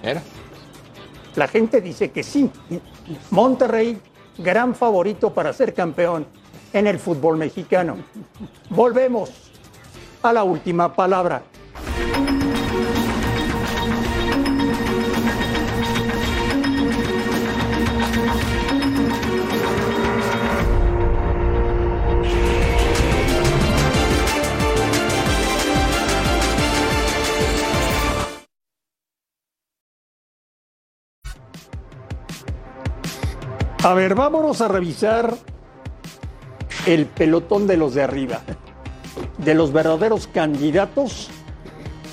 [0.04, 0.22] Mira.
[1.38, 2.50] La gente dice que sí.
[3.30, 4.02] Monterrey,
[4.40, 6.26] gran favorito para ser campeón
[6.74, 7.98] en el fútbol mexicano.
[8.72, 9.52] Volvemos
[10.24, 11.44] a la última palabra.
[33.84, 35.36] A ver, vámonos a revisar
[36.86, 38.42] el pelotón de los de arriba,
[39.38, 41.30] de los verdaderos candidatos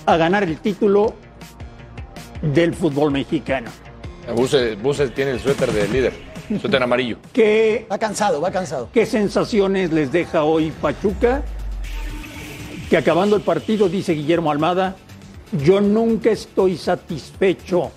[0.06, 1.14] a ganar el título
[2.42, 3.70] del fútbol mexicano.
[4.34, 6.12] Buse, Buse tiene el suéter de líder,
[6.60, 7.18] suéter amarillo.
[7.32, 8.88] ¿Qué, Va cansado, va cansado.
[8.92, 11.42] qué sensaciones les deja hoy Pachuca?
[12.90, 14.96] Que acabando el partido, dice Guillermo Almada,
[15.64, 17.90] yo nunca estoy satisfecho.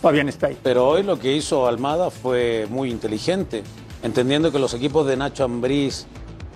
[0.00, 0.58] Fabián está ahí.
[0.62, 3.62] Pero hoy lo que hizo Almada fue muy inteligente,
[4.02, 6.06] entendiendo que los equipos de Nacho Ambriz,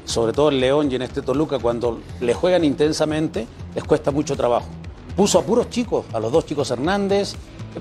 [0.06, 4.36] sobre todo el León y en este Toluca, cuando le juegan intensamente, les cuesta mucho
[4.36, 4.66] trabajo.
[5.14, 7.34] puso a puros chicos, a los dos chicos Hernández,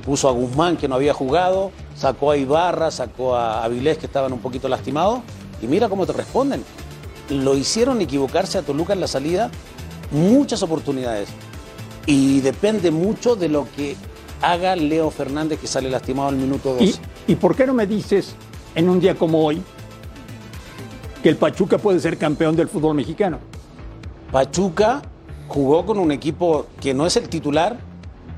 [0.06, 4.34] puso a Guzmán que no había jugado, sacó a Ibarra, sacó a Avilés que estaban
[4.34, 5.21] un poquito lastimados,
[5.62, 6.63] y mira cómo te responden.
[7.30, 9.49] Lo hicieron equivocarse a Toluca en la salida
[10.12, 11.30] muchas oportunidades.
[12.06, 13.95] Y depende mucho de lo que
[14.44, 16.84] haga Leo Fernández que sale lastimado al minuto 12.
[17.28, 18.36] ¿Y, ¿Y por qué no me dices
[18.76, 19.62] en un día como hoy
[21.24, 23.40] que el Pachuca puede ser campeón del fútbol mexicano?
[24.32, 25.02] Pachuca
[25.48, 27.78] jugó con un equipo que no es el titular,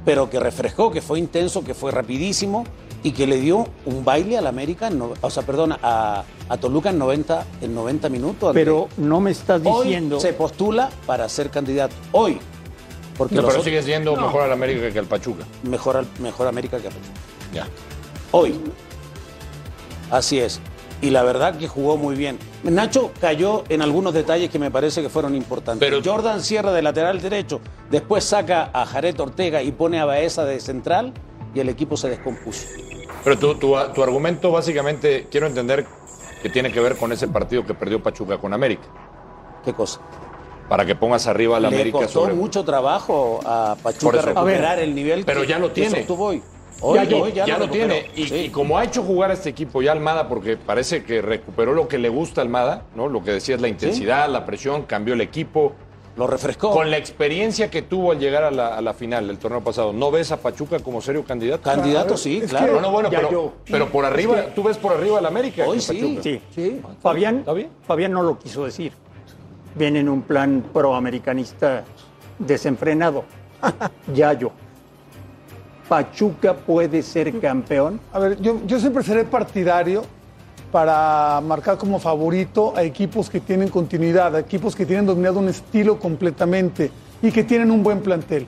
[0.04, 2.66] pero que refrescó, que fue intenso, que fue rapidísimo
[3.04, 6.90] y que le dio un baile al América, no- o sea, perdón, a, a Toluca
[6.90, 8.50] en 90, en 90 minutos.
[8.50, 8.64] André.
[8.66, 10.20] Pero no me estás hoy diciendo.
[10.20, 11.96] se postula para ser candidato.
[12.12, 12.40] Hoy.
[13.18, 15.46] Porque No, pero otros- sigue siendo mejor al América que al Pachuca.
[15.64, 17.20] mejor, al- mejor América que Pachuca.
[17.54, 17.68] Ya.
[18.32, 18.60] Hoy.
[20.12, 20.60] Así es.
[21.02, 22.40] Y la verdad que jugó muy bien.
[22.64, 25.88] Nacho cayó en algunos detalles que me parece que fueron importantes.
[25.88, 27.60] Pero- Jordan cierra de lateral derecho,
[27.92, 31.14] después saca a Jared Ortega y pone a Baeza de central
[31.54, 32.68] y el equipo se descompuso.
[33.24, 35.86] Pero tu, tu, tu argumento básicamente, quiero entender
[36.42, 38.84] que tiene que ver con ese partido que perdió Pachuca con América.
[39.64, 40.00] ¿Qué cosa?
[40.70, 42.34] Para que pongas arriba al Le América costó sobre...
[42.34, 45.98] mucho trabajo a Pachuca recuperar A ver, el nivel pero que- ya lo tiene.
[45.98, 46.42] sostuvo hoy.
[46.82, 48.10] Hoy, Ya, hoy ya, lo tiene.
[48.16, 48.36] Y, Sí.
[48.36, 51.88] y como ha hecho jugar a este equipo ya Almada, porque parece que recuperó lo
[51.88, 53.08] que le gusta a Almada, ¿no?
[53.08, 55.72] Lo que decías, la intensidad, la presión, cambió el equipo.
[56.18, 56.72] Lo refrescó.
[56.72, 59.92] Con la experiencia que tuvo al llegar a la, a la final del torneo pasado,
[59.94, 61.64] ¿no ves a Pachuca como serio candidato?
[61.64, 62.74] Candidato, sí, es claro.
[62.76, 65.66] No, no, bueno, pero, yo- pero por arriba, tú ves por arriba al América.
[65.68, 65.80] Hoy.
[65.82, 66.42] Sí.
[66.54, 66.82] Sí.
[67.02, 67.70] Fabián, ¿Está bien?
[67.86, 68.94] Fabián no lo quiso decir.
[69.76, 71.84] Viene en un plan proamericanista
[72.40, 73.26] desenfrenado.
[74.14, 74.52] Yayo.
[75.88, 78.00] Pachuca puede ser campeón.
[78.12, 80.04] A ver, yo, yo siempre seré partidario
[80.72, 85.48] para marcar como favorito a equipos que tienen continuidad, a equipos que tienen dominado un
[85.48, 88.48] estilo completamente y que tienen un buen plantel.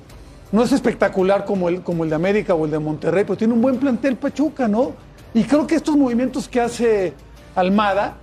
[0.51, 3.53] No es espectacular como el, como el de América o el de Monterrey, pero tiene
[3.53, 4.93] un buen plantel Pachuca, ¿no?
[5.33, 7.13] Y creo que estos movimientos que hace
[7.55, 8.15] Almada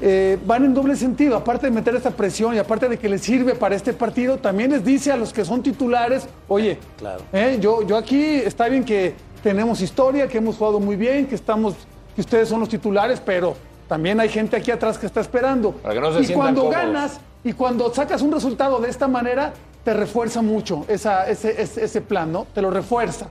[0.00, 1.36] eh, van en doble sentido.
[1.36, 4.70] Aparte de meter esta presión y aparte de que les sirve para este partido, también
[4.70, 7.22] les dice a los que son titulares, oye, Claro.
[7.32, 11.34] eh, yo, yo aquí está bien que tenemos historia, que hemos jugado muy bien, que
[11.34, 11.74] estamos,
[12.14, 13.54] que ustedes son los titulares, pero
[13.88, 15.72] también hay gente aquí atrás que está esperando.
[15.72, 16.82] Para que no se y cuando cómodos.
[16.82, 19.52] ganas y cuando sacas un resultado de esta manera,
[19.84, 22.46] te refuerza mucho esa- ese, ese- ese plan, ¿no?
[22.52, 23.28] Te lo refuerza.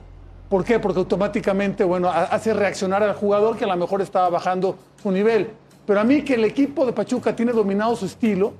[0.48, 0.78] ¿Por qué?
[0.78, 5.10] Porque automáticamente, bueno, ha- hace reaccionar al jugador que a lo mejor estaba bajando su
[5.10, 5.50] nivel.
[5.86, 8.52] Pero a mí que el equipo de Pachuca tiene dominado su estilo,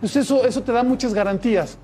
[0.00, 1.78] pues eso, eso te da muchas garantías.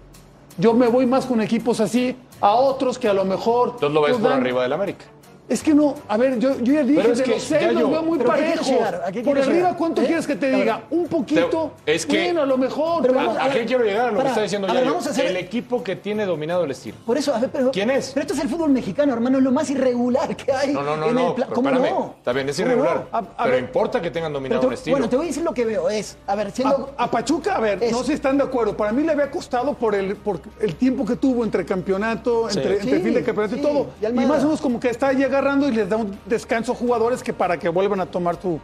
[0.58, 3.70] Yo me voy más con equipos así a otros que a lo mejor.
[3.74, 5.06] Entonces lo ves por dan- arriba del América.
[5.46, 7.72] Es que no, a ver, yo, yo ya dije, Pero es de que los seis
[7.74, 8.70] los veo muy ¿Pero a parejos.
[8.70, 9.76] ¿A Por arriba, llegar?
[9.76, 10.06] ¿cuánto ¿Eh?
[10.06, 10.82] quieres que te A diga?
[10.88, 11.72] Un poquito.
[11.84, 13.02] Te- es que- Bueno, a lo mejor.
[13.02, 14.08] Pero pero- vamos ¿A, a qué quiero llegar?
[14.08, 16.24] A lo para, que está diciendo a ver, vamos a hacer- El equipo que tiene
[16.24, 16.96] dominado el estilo.
[17.04, 18.12] Por eso, a ver, pero, ¿Quién es?
[18.14, 20.72] Pero esto es el fútbol mexicano, hermano, es lo más irregular que hay.
[20.72, 21.90] No, no, no, en el pla- ¿Cómo espérame.
[21.94, 22.14] no?
[22.16, 22.96] Está bien, es ¿Cómo irregular.
[23.12, 23.18] no?
[23.18, 24.94] A- a pero importa que tengan dominado un estilo.
[24.96, 25.90] bueno, te voy a decir lo que veo.
[25.90, 26.94] Es, a ver, siendo.
[26.96, 28.74] A, a Pachuca, a ver, no sé si están de acuerdo.
[28.74, 32.78] Para mí le había costado por el, por el tiempo que tuvo entre campeonato, entre,
[32.78, 33.86] fin de campeonato y todo.
[34.00, 36.74] y más o menos como que está ahí agarrando y les da un descanso a
[36.74, 38.60] jugadores que para que vuelvan a tomar su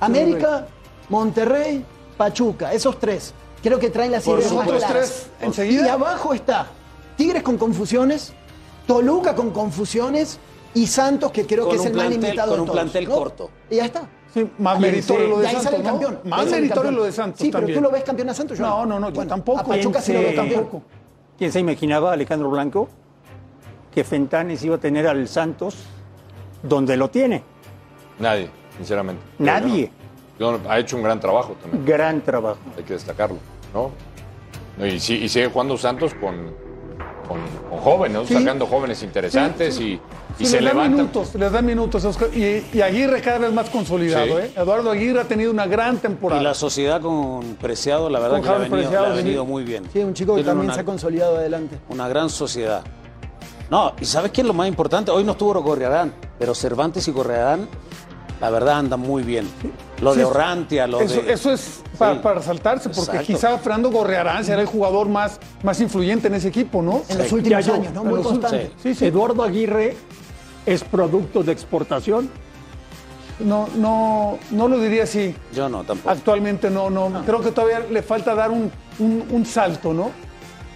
[0.00, 0.66] América,
[1.08, 1.84] Monterrey,
[2.16, 3.32] Pachuca, esos tres.
[3.62, 4.90] Creo que traen las ideas más claras.
[4.90, 5.86] Tres enseguida.
[5.86, 6.66] Y abajo está
[7.16, 8.34] Tigres con confusiones,
[8.86, 10.38] Toluca con confusiones
[10.74, 13.08] y Santos, que creo Con que es el más limitado con de un todos, plantel
[13.08, 13.14] ¿no?
[13.14, 13.50] corto.
[13.70, 14.08] Y ya está.
[14.34, 15.62] Sí, más meritorio lo de Santos.
[15.62, 15.88] sale el ¿no?
[15.90, 16.18] campeón.
[16.24, 17.78] Ahí Más meritorio lo de Santos Sí, pero también.
[17.78, 18.58] tú lo ves campeón a Santos.
[18.58, 19.60] yo No, no, no, yo Bueno, tampoco.
[19.60, 20.62] A Pachuca sí lo veo campeón.
[20.64, 20.82] Tampoco.
[21.38, 22.88] ¿Quién se imaginaba, Alejandro Blanco,
[23.94, 25.76] que Fentanes iba a tener al Santos
[26.62, 27.42] donde lo tiene?
[28.18, 29.22] Nadie, sinceramente.
[29.38, 29.90] Nadie.
[30.38, 31.84] Yo- ha hecho un gran trabajo también.
[31.84, 32.58] Gran trabajo.
[32.76, 33.38] Hay que destacarlo,
[33.72, 33.90] ¿no?
[34.76, 36.52] No, Y, sí- y sigue jugando Santos con,
[37.28, 37.38] con,
[37.70, 38.26] con jóvenes, ¿no?
[38.26, 38.34] Sí.
[38.34, 40.00] sacando jóvenes interesantes y, y
[40.38, 40.92] Sí, se les da levantan.
[40.96, 42.04] minutos, les da minutos.
[42.04, 42.28] Oscar.
[42.34, 44.32] Y, y Aguirre cada vez más consolidado, Sí.
[44.46, 44.50] ¿eh?
[44.56, 46.42] Eduardo Aguirre ha tenido una gran Y temporada.
[46.42, 49.22] la sociedad con Preciado, la verdad Con que le ha venido, Preciado, le ha sí.
[49.22, 49.84] venido muy bien.
[49.92, 51.78] Sí, un chico que también una- se ha consolidado adelante.
[51.88, 52.82] Una gran sociedad.
[53.74, 55.10] No, y ¿sabes qué es lo más importante?
[55.10, 57.68] Hoy no estuvo Gorriarán, pero Cervantes y Gorriarán,
[58.40, 59.48] la verdad, andan muy bien.
[60.00, 61.32] Lo Sí, de Orrantia, lo eso, de...
[61.32, 62.20] eso es para, Sí.
[62.22, 63.26] para resaltarse, porque Exacto.
[63.26, 67.02] quizá Fernando Gorrearán será el jugador más, más influyente en ese equipo, ¿no?
[67.08, 68.02] En los últimos años, ¿no?
[68.02, 68.66] en Muy los constante.
[68.76, 68.90] sí.
[68.90, 69.06] Sí, sí.
[69.06, 69.96] Eduardo Aguirre
[70.66, 72.30] es producto de exportación.
[73.40, 75.34] No, no, no lo diría así.
[75.52, 76.10] Yo no, tampoco.
[76.10, 80.12] Actualmente no, no, Creo que todavía le falta dar un, un- un salto, ¿no?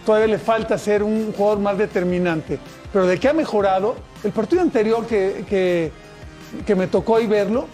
[0.05, 2.59] Todavía le falta ser un jugador más determinante.
[2.93, 5.93] Pero de que ha mejorado, el partido anterior que, que,
[6.67, 7.67] que me tocó ahí verlo,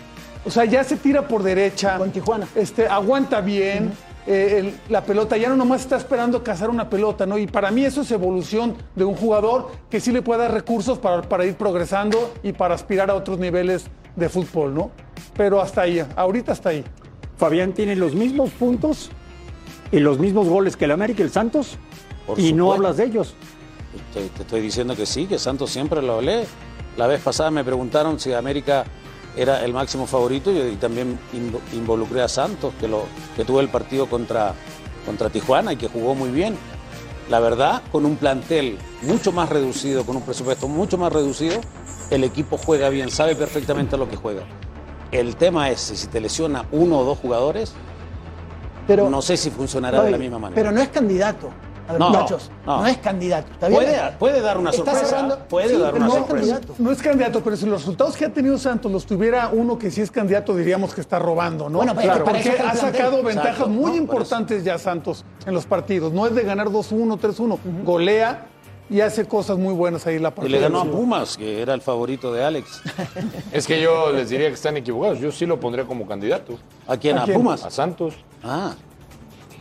[0.45, 1.97] o sea, ya se tira por derecha.
[1.99, 2.47] Con Tijuana.
[2.55, 3.93] Este, aguanta bien.
[4.27, 7.37] eh, el- la pelota, ya no nomás está esperando cazar una pelota, ¿no?
[7.37, 10.99] Y para mí eso es evolución de un jugador que sí le puede dar recursos
[10.99, 13.85] para, para ir progresando y para aspirar a otros niveles
[14.17, 14.91] de fútbol, ¿no?
[15.37, 16.83] Pero hasta ahí, ahorita hasta ahí.
[17.37, 19.11] Fabián tiene los mismos puntos
[19.93, 21.77] y los mismos goles que el América y el Santos.
[22.27, 23.35] Por y no hablas de ellos.
[24.13, 26.45] Te, te estoy diciendo que sí, que Santos siempre lo hablé.
[26.97, 28.85] La vez pasada me preguntaron si América
[29.37, 33.05] era el máximo favorito y, y también invo- involucré a Santos, que, lo,
[33.37, 34.55] que tuvo el partido contra,
[35.05, 36.57] contra Tijuana y que jugó muy bien.
[37.31, 41.61] La verdad, con un plantel mucho más reducido, con un presupuesto mucho más reducido,
[42.11, 44.43] el equipo juega bien, sabe perfectamente lo que juega.
[45.11, 47.73] El tema es si te lesiona uno o dos jugadores,
[48.87, 50.61] Pero, no sé si funcionará de la misma manera.
[50.61, 51.51] pero no es candidato.
[51.87, 52.87] A ver, No, muchachos, no, no.
[52.87, 53.53] es candidato.
[53.53, 53.81] ¿está bien?
[53.83, 55.07] Puede, puede dar una Está sorpresa.
[55.17, 56.53] cerrando- Puede sí, dar una no es sorpresa.
[56.55, 56.75] candidato.
[56.83, 59.91] No es candidato, pero si los resultados que ha tenido Santos los tuviera uno que
[59.91, 61.79] sí es candidato, diríamos que está robando, ¿no?
[61.79, 65.53] Bueno, pero es que para porque ha sacado ventajas Exacto, muy importantes ya Santos en
[65.55, 66.13] los partidos.
[66.13, 67.59] No es de ganar 2-1, 3-1.
[67.85, 68.47] Golea
[68.91, 70.57] y hace cosas muy buenas ahí en la Y partida.
[70.57, 72.83] le ganó a Pumas, que era el favorito de Alex.
[73.53, 75.19] Es que yo les diría que están equivocados.
[75.21, 76.55] Yo sí lo pondría como candidato.
[76.87, 77.19] ¿A quién?
[77.19, 77.37] ¿A ¿A, quién?
[77.37, 77.65] Pumas?
[77.65, 78.15] A Santos.
[78.43, 78.75] Ah,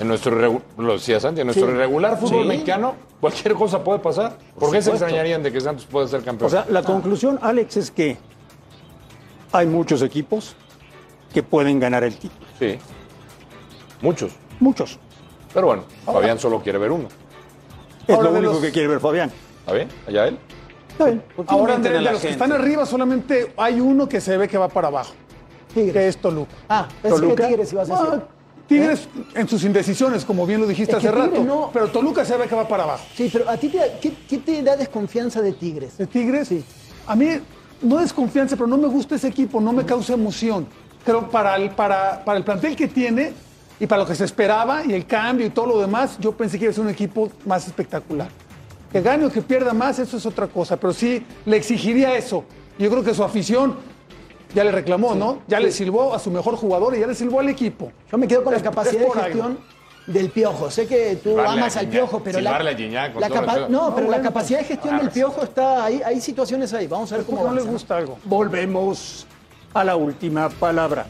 [0.03, 2.47] En nuestro, lo decía Santi, en nuestro irregular fútbol Sí.
[2.49, 4.37] mexicano, cualquier cosa puede pasar.
[4.59, 6.47] ¿Por, qué se extrañarían de que Santos pueda ser campeón?
[6.47, 8.17] O sea, la conclusión, Alex, es que
[9.53, 10.57] hay muchos equipos
[11.33, 12.45] que pueden ganar el título.
[12.59, 12.77] sí.
[14.01, 14.33] Muchos.
[14.59, 14.99] Muchos.
[15.53, 17.07] Pero bueno, Fabián solo quiere ver uno.
[18.05, 19.31] Es Ahora, lo único los- que quiere ver Fabián.
[19.61, 19.87] ¿Está bien?
[20.05, 20.37] ¿Allá él?
[20.89, 21.23] Está bien.
[21.33, 22.43] ¿por qué Ahora, de, de la los que gente?
[22.43, 25.13] están arriba, solamente hay uno que se ve que va para abajo,
[25.73, 25.93] Tigres.
[25.93, 26.51] que es Toluca.
[26.67, 27.47] Ah, que Toluca.
[27.47, 28.07] Tigres ibas a decir.
[28.21, 28.27] Ah,
[28.67, 31.43] Tigres en sus indecisiones, como bien lo dijiste Es que hace rato.
[31.43, 33.03] No- Pero Toluca se ve que va para abajo.
[33.15, 35.97] Sí, pero a ti te, da- ¿qué, qué te da desconfianza de Tigres?
[35.97, 36.49] de Tigres,
[37.05, 37.27] a mí
[37.81, 40.65] no desconfianza, pero no me gusta ese equipo, no me causa emoción.
[41.05, 43.33] Creo para el, para, para el plantel que tiene
[43.79, 46.57] y para lo que se esperaba y el cambio y todo lo demás, yo pensé
[46.57, 48.29] que iba a ser un equipo más espectacular.
[48.91, 52.45] Que gane o que pierda más, eso es otra cosa, pero sí le exigiría eso.
[52.79, 53.75] Yo creo que su afición
[54.53, 55.39] ya le reclamó, ¿no?
[55.47, 57.91] Ya le silbó a su mejor jugador y ya le silbó al equipo.
[58.11, 59.13] Yo me quedo con la capacidad de algo.
[59.21, 59.59] gestión
[60.07, 60.69] del piojo.
[60.69, 64.09] Sé que tú Silbarle amas al piojo, pero la, Gignac, la capa- no, No, pero
[64.09, 66.01] la capacidad de gestión del piojo está ahí.
[66.05, 66.87] Hay situaciones ahí.
[66.87, 67.69] Vamos a ver cómo no avanza.
[67.69, 68.17] gusta algo.
[68.25, 69.25] Volvemos
[69.73, 71.05] a la última palabra.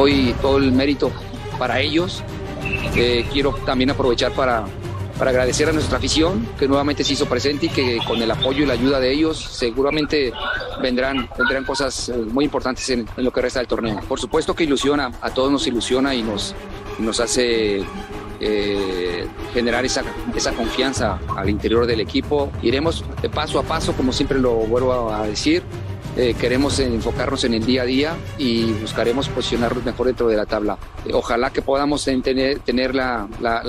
[0.00, 1.12] Hoy todo el mérito
[1.58, 2.22] para ellos.
[2.96, 4.64] Eh, quiero también aprovechar para,
[5.18, 8.62] para agradecer a nuestra afición que nuevamente se hizo presente y que con el apoyo
[8.62, 10.32] y la ayuda de ellos seguramente
[10.82, 14.00] vendrán, vendrán cosas eh, muy importantes en, en lo que resta del torneo.
[14.08, 16.54] Por supuesto que ilusiona, a todos nos ilusiona y nos,
[16.98, 17.84] nos hace
[18.40, 20.02] eh, generar esa,
[20.34, 22.50] esa confianza al interior del equipo.
[22.62, 25.62] Iremos de paso a paso, como siempre lo vuelvo a decir.
[26.16, 30.44] Eh, queremos enfocarnos en el día a día y buscaremos posicionarnos mejor dentro de la
[30.44, 30.76] tabla.
[31.06, 33.62] Eh, ojalá que podamos ten- tener, la, la-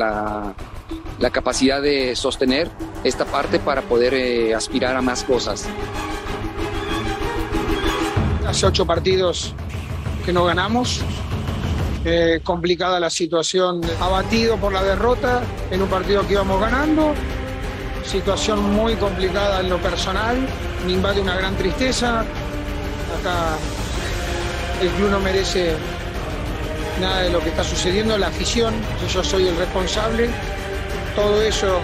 [1.19, 2.69] la- capacidad de sostener
[3.03, 5.67] esta parte para poder aspirar a más cosas.
[8.47, 9.53] hace ocho partidos
[10.25, 11.01] que no ganamos.
[12.03, 17.13] Eh, complicada la situación, abatido por la derrota en un partido que íbamos ganando.
[18.03, 20.35] Situación muy complicada en lo personal,
[20.85, 22.21] me invade una gran tristeza.
[23.19, 23.55] Acá
[24.81, 25.75] el club no merece
[26.99, 28.73] nada de lo que está sucediendo, la afición,
[29.13, 30.29] yo soy el responsable.
[31.15, 31.79] Todo eso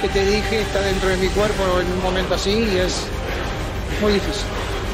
[0.00, 3.06] que te dije está dentro de mi cuerpo en un momento así y es
[4.00, 4.46] muy difícil.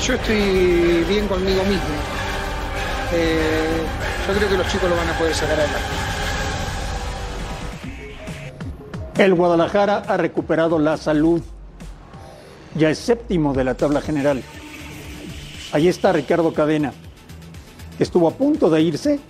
[0.03, 2.10] Yo estoy bien conmigo mismo.
[3.13, 5.81] Yo creo que los chicos lo van a poder sacar adelante.
[9.19, 11.43] El Guadalajara ha recuperado la salud.
[12.77, 14.43] Ya es séptimo de la tabla general.
[15.73, 16.93] Ahí está Ricardo Cadena,
[17.99, 19.21] estuvo a punto de irse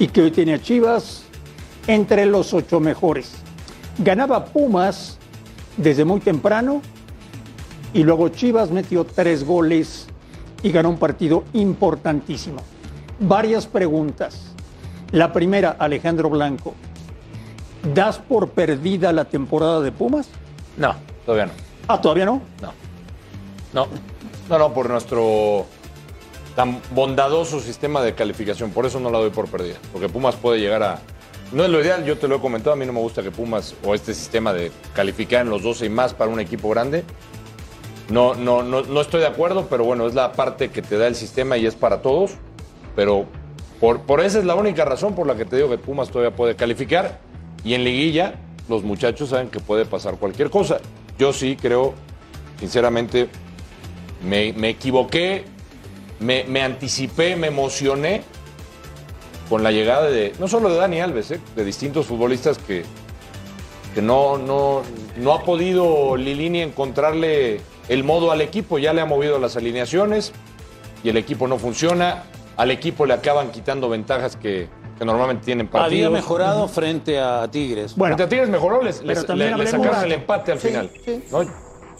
[0.00, 1.24] y que hoy tiene a Chivas
[1.86, 3.32] entre los ocho mejores.
[3.98, 5.18] Ganaba Pumas
[5.76, 6.82] desde muy temprano
[7.92, 10.06] y luego Chivas metió tres goles
[10.64, 12.56] y ganó un partido importantísimo.
[13.20, 14.50] Varias preguntas.
[15.12, 16.74] La primera, Alejandro Blanco.
[17.94, 20.26] ¿Das por perdida la temporada de Pumas?
[20.78, 20.96] No,
[21.26, 21.52] todavía no.
[21.86, 22.40] Ah, todavía no.
[22.62, 22.72] No.
[23.74, 23.88] No.
[24.48, 25.66] No, no, por nuestro
[26.56, 28.70] tan bondadoso sistema de calificación.
[28.70, 29.76] Por eso no la doy por perdida.
[29.92, 30.98] Porque Pumas puede llegar a,
[31.52, 33.30] No es lo ideal, yo te lo he comentado, a mí no me gusta que
[33.30, 37.04] Pumas o este sistema de calificar en los 12 y más para un equipo grande.
[38.10, 41.06] No, no, no, no estoy de acuerdo, pero bueno, es la parte que te da
[41.06, 42.32] el sistema y es para todos.
[42.94, 43.26] Pero
[43.80, 46.36] por, por esa es la única razón por la que te digo que Pumas todavía
[46.36, 47.20] puede calificar.
[47.64, 48.34] Y en liguilla,
[48.68, 50.78] los muchachos saben que puede pasar cualquier cosa.
[51.18, 51.94] Yo sí creo,
[52.60, 53.28] sinceramente,
[54.22, 55.44] me, me equivoqué,
[56.20, 58.22] me, me anticipé, me emocioné
[59.48, 61.40] con la llegada de, no solo de Dani Alves, ¿eh?
[61.54, 62.84] de distintos futbolistas que,
[63.94, 64.82] que no, no,
[65.18, 70.32] no ha podido Lilini encontrarle el modo al equipo, ya le ha movido las alineaciones
[71.02, 72.24] y el equipo no funciona,
[72.56, 74.68] al equipo le acaban quitando ventajas que,
[74.98, 75.92] que normalmente tienen partidos.
[76.06, 77.94] Había mejorado frente a Tigres.
[77.96, 81.24] Bueno, frente a Tigres mejoró, les, les- sacaron el empate al Sí, final, sí.
[81.30, 81.40] ¿no?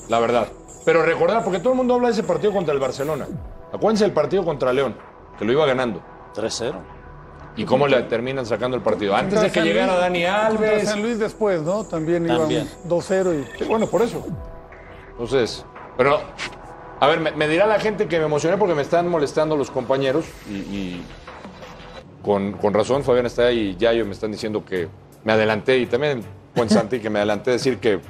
[0.09, 0.49] la verdad.
[0.85, 3.27] Pero recordar, porque todo el mundo habla de ese partido contra el Barcelona.
[3.73, 4.95] Acuérdense del partido contra León,
[5.39, 6.01] que lo iba ganando.
[6.35, 6.73] 3-0.
[7.57, 9.15] Y cómo le terminan sacando el partido.
[9.15, 10.89] Antes de que San llegara Luis- Dani Alves.
[10.89, 11.85] San Luis después, ¿no?
[11.85, 12.69] También, También.
[12.85, 13.59] iban 2-0 y...
[13.59, 14.25] Sí, bueno, por eso.
[15.13, 15.65] Entonces,
[15.97, 16.21] pero,
[17.01, 19.71] a ver, me, me dirá la gente que me emocioné porque me están molestando los
[19.71, 21.05] compañeros y, y
[22.23, 24.89] con, con razón Fabián está ahí y Yayo me están diciendo que
[25.25, 26.23] me adelanté y también
[26.57, 28.01] Juan Santi que me adelanté a decir que,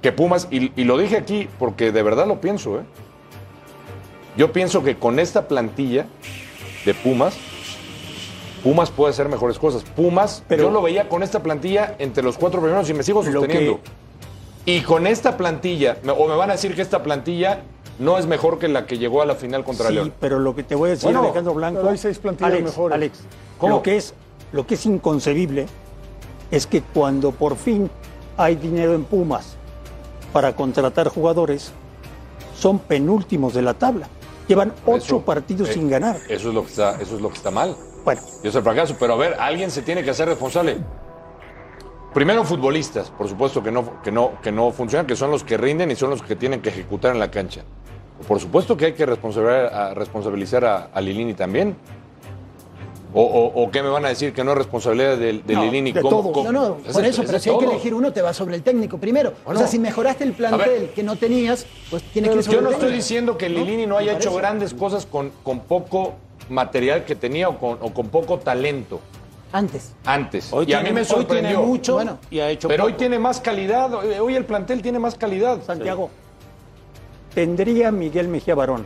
[0.00, 2.82] que Pumas, y, y lo dije aquí porque de verdad lo pienso, ¿eh?
[4.36, 6.06] Yo pienso que con esta plantilla
[6.86, 7.36] de Pumas,
[8.64, 9.82] Pumas puede hacer mejores cosas.
[9.84, 13.20] Pumas, Pero- yo lo veía con esta plantilla entre los cuatro primeros y me sigo
[13.22, 13.80] Lo que- sosteniendo.
[14.64, 17.62] Y con esta plantilla, o me van a decir que esta plantilla
[17.98, 20.12] no es mejor que la que llegó a la final contra Sí, León.
[20.20, 21.88] pero lo que te voy a decir, Bueno, Alejandro Blanco.
[21.88, 22.94] hay seis plantillas Alex, mejores.
[22.94, 23.20] Alex,
[23.58, 23.76] ¿Cómo?
[23.76, 24.14] Lo que, es,
[24.52, 25.66] lo que es inconcebible
[26.50, 27.90] es que cuando por fin
[28.36, 29.56] hay dinero en Pumas
[30.32, 31.72] para contratar jugadores,
[32.56, 34.08] son penúltimos de la tabla.
[34.48, 36.16] Llevan ocho Eso, partidos eh, sin ganar.
[36.28, 37.76] Eso es lo que está, eso es lo que está mal.
[38.04, 38.96] Bueno, Y es el fracaso.
[38.98, 40.78] Pero a ver, alguien se tiene que hacer responsable.
[42.14, 45.56] Primero futbolistas, por supuesto que no, que no, que no funcionan, que son los que
[45.56, 47.62] rinden y son los que tienen que ejecutar en la cancha.
[48.28, 51.74] Por supuesto que hay que responsabilizar a, responsabilizar a, a Lilini también.
[53.14, 55.64] O, o- o qué me van a decir que no es responsabilidad de, de No,
[55.64, 55.92] Lilini?
[55.92, 56.50] de ¿Cómo- cómo?
[56.50, 58.56] No, no, Es por eso, es pero si hay que elegir uno, te va sobre
[58.56, 59.32] el técnico primero.
[59.44, 59.58] Bueno.
[59.58, 62.62] o sea, si mejoraste el plantel que no tenías, pues tienes que ir sobre Yo
[62.62, 63.02] no el estoy técnico.
[63.02, 66.14] diciendo que Lilini no haya hecho grandes cosas con, con poco
[66.48, 69.00] material que tenía o con, o con poco talento
[69.52, 69.92] Antes.
[70.04, 70.52] antes.
[70.52, 71.62] Hoy y a tiene, mí me hoy tiene sorprendió.
[71.62, 72.18] mucho Bueno.
[72.30, 73.92] y ha hecho Pero hoy tiene más calidad.
[73.92, 75.62] Hoy hoy el plantel tiene más calidad.
[75.64, 76.10] Santiago,
[77.34, 78.84] ¿tendría Miguel Mejía Barón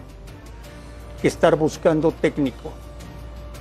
[1.23, 2.73] que estar buscando técnico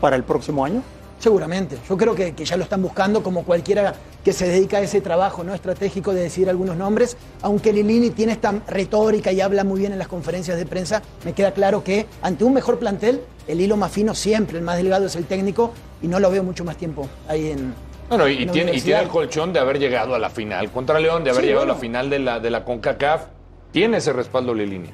[0.01, 0.81] para el próximo año?
[1.19, 1.77] Seguramente.
[1.87, 4.99] Yo creo que, que ya lo están buscando como cualquiera que se dedica a ese
[5.01, 7.15] trabajo no estratégico de decir algunos nombres.
[7.41, 11.33] Aunque Lilini tiene esta retórica y habla muy bien en las conferencias de prensa, me
[11.33, 15.05] queda claro que ante un mejor plantel, el hilo más fino siempre, el más delgado
[15.05, 17.73] es el técnico y no lo veo mucho más tiempo ahí en.
[18.09, 20.71] Bueno, y, en la tiene, y tiene el colchón de haber llegado a la final
[20.71, 23.23] contra León, de haber Sí, llegado a la final de la, de la CONCACAF.
[23.71, 24.89] Tiene ese respaldo Lilini.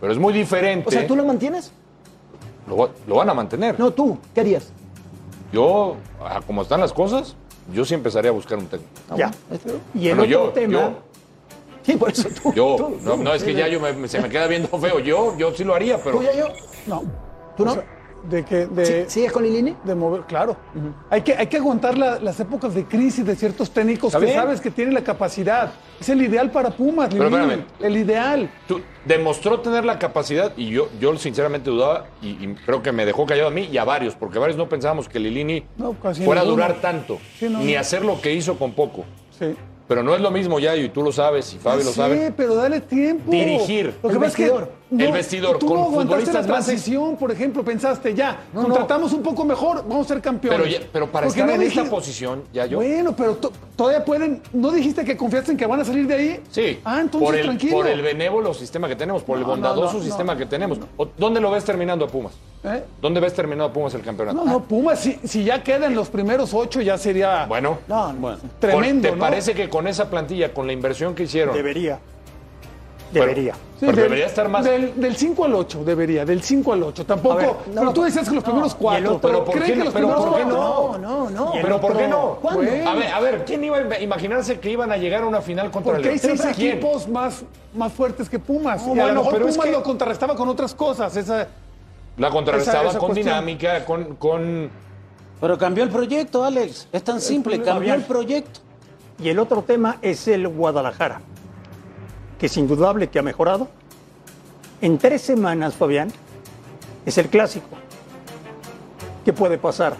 [0.00, 0.88] Pero es muy diferente.
[0.88, 1.72] O sea, ¿tú lo mantienes?
[2.68, 3.78] lo, va- lo van a mantener.
[3.80, 4.18] No, tú.
[4.34, 4.70] ¿Qué harías?
[5.52, 7.34] Yo, a como están las cosas,
[7.72, 8.90] yo sí empezaría a buscar un técnico.
[9.16, 9.30] ya.
[9.94, 10.92] Y el Bueno, otro yo, tema, yo,
[11.84, 12.52] Sí, por eso tú.
[12.54, 13.22] yo, tú, no, tú.
[13.24, 15.00] no, es que ya yo me- se me queda viendo feo.
[15.00, 16.46] Yo, yo sí lo haría, pero ¿Tú ya yo?
[16.86, 17.02] No.
[17.56, 17.72] ¿Tú no?
[17.72, 17.84] O sea,
[18.22, 18.66] de que...
[18.66, 19.74] De, ¿Sí- ¿Sigues con Lilini?
[19.82, 20.56] de mover, claro.
[21.10, 24.34] hay, que, hay que aguantar la- las épocas de crisis de ciertos técnicos que bien.
[24.36, 25.72] sabes que tienen la capacidad.
[26.00, 27.64] Es el ideal para Pumas, Pero Lilini, espérame.
[27.80, 28.50] el ideal.
[28.68, 33.04] tú- demostró tener la capacidad y yo, yo sinceramente dudaba y, y creo que me
[33.04, 36.24] dejó callado a mí y a varios, porque varios no pensábamos que Lilini No, casi
[36.24, 37.80] fuera a durar tanto, Sí, no, ni no.
[37.80, 39.04] hacer lo que hizo con poco.
[39.36, 39.56] Sí.
[39.88, 42.32] Pero no es lo mismo, Yayo, y tú lo sabes, y Fabio lo Sí, sabe.
[42.36, 43.28] pero dale tiempo.
[43.32, 43.92] Dirigir.
[44.00, 44.52] Lo que El pasa es que
[44.98, 48.62] El vestidor, tú con no aguantaste futbolistas la más- transición, por ejemplo, pensaste ya, No,
[48.62, 50.60] contratamos un poco mejor, vamos a ser campeones.
[50.60, 52.76] Pero, ya- pero para Porque estar no en esta posición, Yayo.
[52.76, 54.42] Bueno, pero to- todavía pueden.
[54.52, 56.40] ¿No dijiste que confiaste en que van a salir de ahí?
[56.50, 57.76] Sí, Ah, entonces por el, tranquilo.
[57.76, 60.78] por el benévolo sistema que tenemos, por el bondadoso no, no, sistema no, que tenemos.
[61.16, 62.32] ¿Dónde lo ves terminando a Pumas?
[62.64, 62.84] ¿Eh?
[63.00, 64.36] ¿Dónde ves terminado a Pumas el campeonato?
[64.36, 68.18] No, no, Pumas, si, si ya quedan los primeros ocho, ya sería Bueno, No, no.
[68.20, 69.08] Bueno, tremendo.
[69.08, 69.20] ¿te ¿no?
[69.20, 71.98] parece que con esa plantilla, con la inversión que hicieron, debería.
[73.12, 73.54] Debería.
[73.54, 74.64] Sí, pero del- debería estar más.
[74.64, 77.04] Del, del 5 al 8, debería, del 5 al 8.
[77.04, 77.58] Tampoco.
[77.74, 79.14] Pero tú decías que los primeros y el cuatro.
[79.16, 79.84] otro- pero ¿por ¿creen qué que no?
[79.84, 80.98] los Pero primeros ¿por qué cuatro?
[80.98, 81.52] No, no, no.
[81.60, 82.38] ¿Pero por qué no?
[82.40, 82.62] ¿Cuándo?
[82.62, 82.90] Bueno.
[82.90, 85.70] A ver, a ver, ¿quién iba a imaginarse que iban a llegar a una final
[85.70, 86.72] contra Porque el hay seis ¿Quién?
[86.78, 87.44] equipos más,
[87.74, 88.86] más fuertes que Pumas.
[88.86, 91.16] No, y a bueno, lo mejor pero es Pumas que- lo contrarrestaba con otras cosas.
[91.16, 91.48] Esa,
[92.16, 93.26] La contrarrestaba Esa- esa con cuestión.
[93.34, 94.70] dinámica, con, con
[95.40, 96.86] Pero cambió el proyecto, Alex.
[96.92, 98.60] Es tan simple, cambió el proyecto.
[99.22, 101.20] Y el otro tema es el Guadalajara,
[102.42, 103.68] que es indudable que ha mejorado.
[104.80, 106.10] En tres semanas, Fabián,
[107.06, 107.68] es el clásico.
[109.24, 109.96] ¿Qué puede pasar?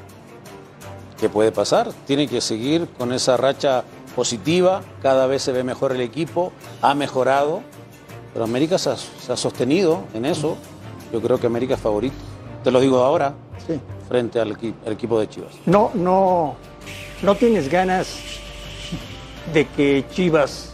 [1.21, 1.93] ¿qué puede pasar?
[2.05, 3.85] Tiene que seguir con esa racha
[4.17, 7.63] positiva, cada vez se ve mejor el equipo, ha mejorado,
[8.33, 10.57] pero América se ha, se ha sostenido en eso.
[11.13, 12.17] Yo creo que América es favorito.
[12.65, 13.35] Te lo digo ahora,
[13.69, 13.79] Sí.
[14.09, 15.53] frente al, al equipo de Chivas.
[15.65, 16.57] No, no,
[17.23, 18.17] no tienes ganas
[19.55, 20.72] de que Chivas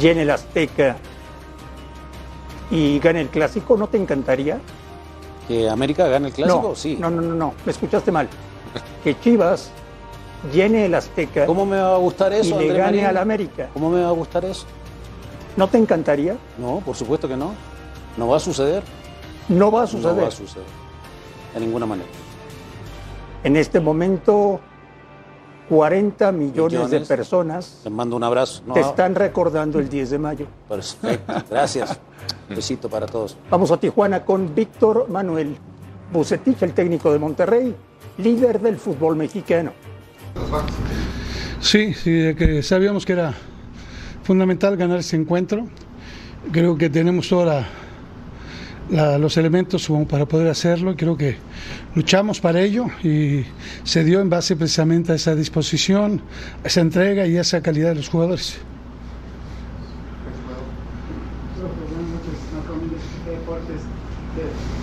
[0.00, 0.96] llene el Azteca
[2.70, 4.58] y gane el clásico, ¿no te encantaría?
[5.46, 6.68] ¿Que América gane el clásico?
[6.70, 6.96] no, sí.
[7.00, 8.28] No, no, no, no, me escuchaste mal.
[9.04, 9.70] Que Chivas
[10.52, 13.68] llene el Azteca ¿Cómo me va a gustar y eso, le André gane al América.
[13.72, 14.66] ¿Cómo me va a gustar eso?
[15.56, 16.36] ¿No te encantaría?
[16.58, 17.54] No, por supuesto que no.
[18.16, 18.82] No va a suceder.
[19.48, 20.24] No va a No suceder.
[20.24, 20.66] va a suceder.
[21.54, 22.08] De ninguna manera.
[23.44, 24.60] En este momento,
[25.68, 28.62] 40 millones, de personas Les mando un abrazo.
[28.66, 30.46] No, te están recordando el 10 de mayo.
[30.68, 31.32] Perfecto.
[31.50, 31.98] Gracias.
[32.48, 33.36] Besito para todos.
[33.50, 35.56] Vamos a Tijuana con Víctor Manuel
[36.12, 37.74] Bucetich, el técnico de Monterrey,
[38.18, 39.72] líder del fútbol mexicano.
[41.60, 43.34] Sí, sí, que sabíamos que era
[44.22, 45.66] fundamental ganar ese encuentro.
[46.52, 47.32] Creo que tenemos
[48.90, 50.94] todos los elementos para poder hacerlo.
[50.96, 51.36] Creo que
[51.94, 53.44] luchamos para ello y
[53.84, 56.20] se dio en base precisamente a esa disposición,
[56.64, 58.58] a esa entrega y a esa calidad de los jugadores.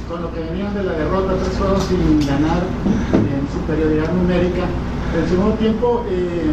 [0.09, 2.61] Con lo que venían de la derrota, tres juegos sin ganar
[3.13, 4.65] en superioridad numérica.
[5.17, 6.51] El segundo tiempo, eh,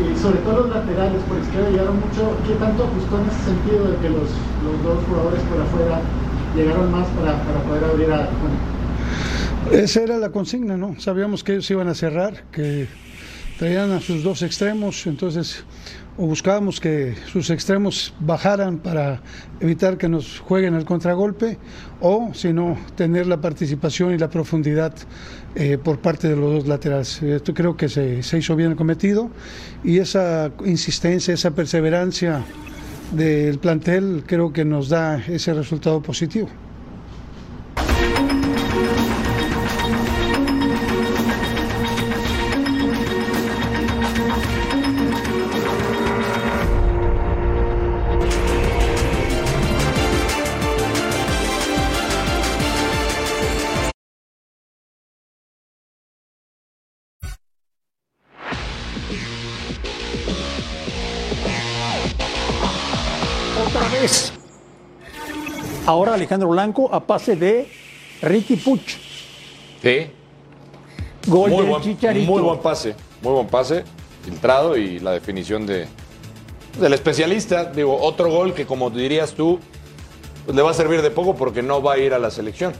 [0.00, 2.36] eh, sobre todo los laterales por izquierda llegaron mucho.
[2.46, 4.28] ¿Qué tanto ajustó en ese sentido de que los,
[4.64, 6.00] los dos jugadores por afuera
[6.54, 8.28] llegaron más para, para poder abrir a?
[9.72, 10.98] Esa era la consigna, ¿no?
[10.98, 12.88] Sabíamos que ellos iban a cerrar, que
[13.58, 15.64] traían a sus dos extremos, entonces
[16.16, 19.22] o buscábamos que sus extremos bajaran para
[19.60, 21.56] evitar que nos jueguen el contragolpe,
[22.00, 24.92] o si no, tener la participación y la profundidad
[25.54, 27.22] eh, por parte de los dos laterales.
[27.22, 29.30] Esto creo que se, se hizo bien cometido
[29.82, 32.44] y esa insistencia, esa perseverancia
[33.12, 36.48] del plantel creo que nos da ese resultado positivo.
[65.90, 67.66] Ahora Alejandro Blanco a pase de
[68.22, 68.96] Ricky Puch.
[69.82, 70.06] Sí.
[71.26, 72.30] Gol muy del buen, Chicharito.
[72.30, 73.82] muy buen pase, muy buen pase,
[74.24, 75.88] filtrado y la definición de
[76.78, 77.64] del especialista.
[77.64, 79.58] Digo, otro gol que como dirías tú,
[80.44, 82.72] pues le va a servir de poco porque no va a ir a la selección.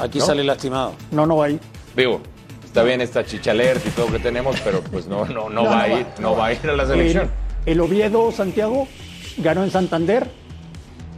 [0.00, 0.26] Aquí ¿No?
[0.26, 0.94] sale lastimado.
[1.12, 1.60] No, no va ahí.
[1.96, 2.20] Digo,
[2.64, 5.88] está bien esta chichalert y todo que tenemos, pero pues no, no, no, va a
[6.00, 7.30] ir, no va a ir a la selección.
[7.64, 8.88] El, el Oviedo Santiago
[9.38, 10.28] ganó en Santander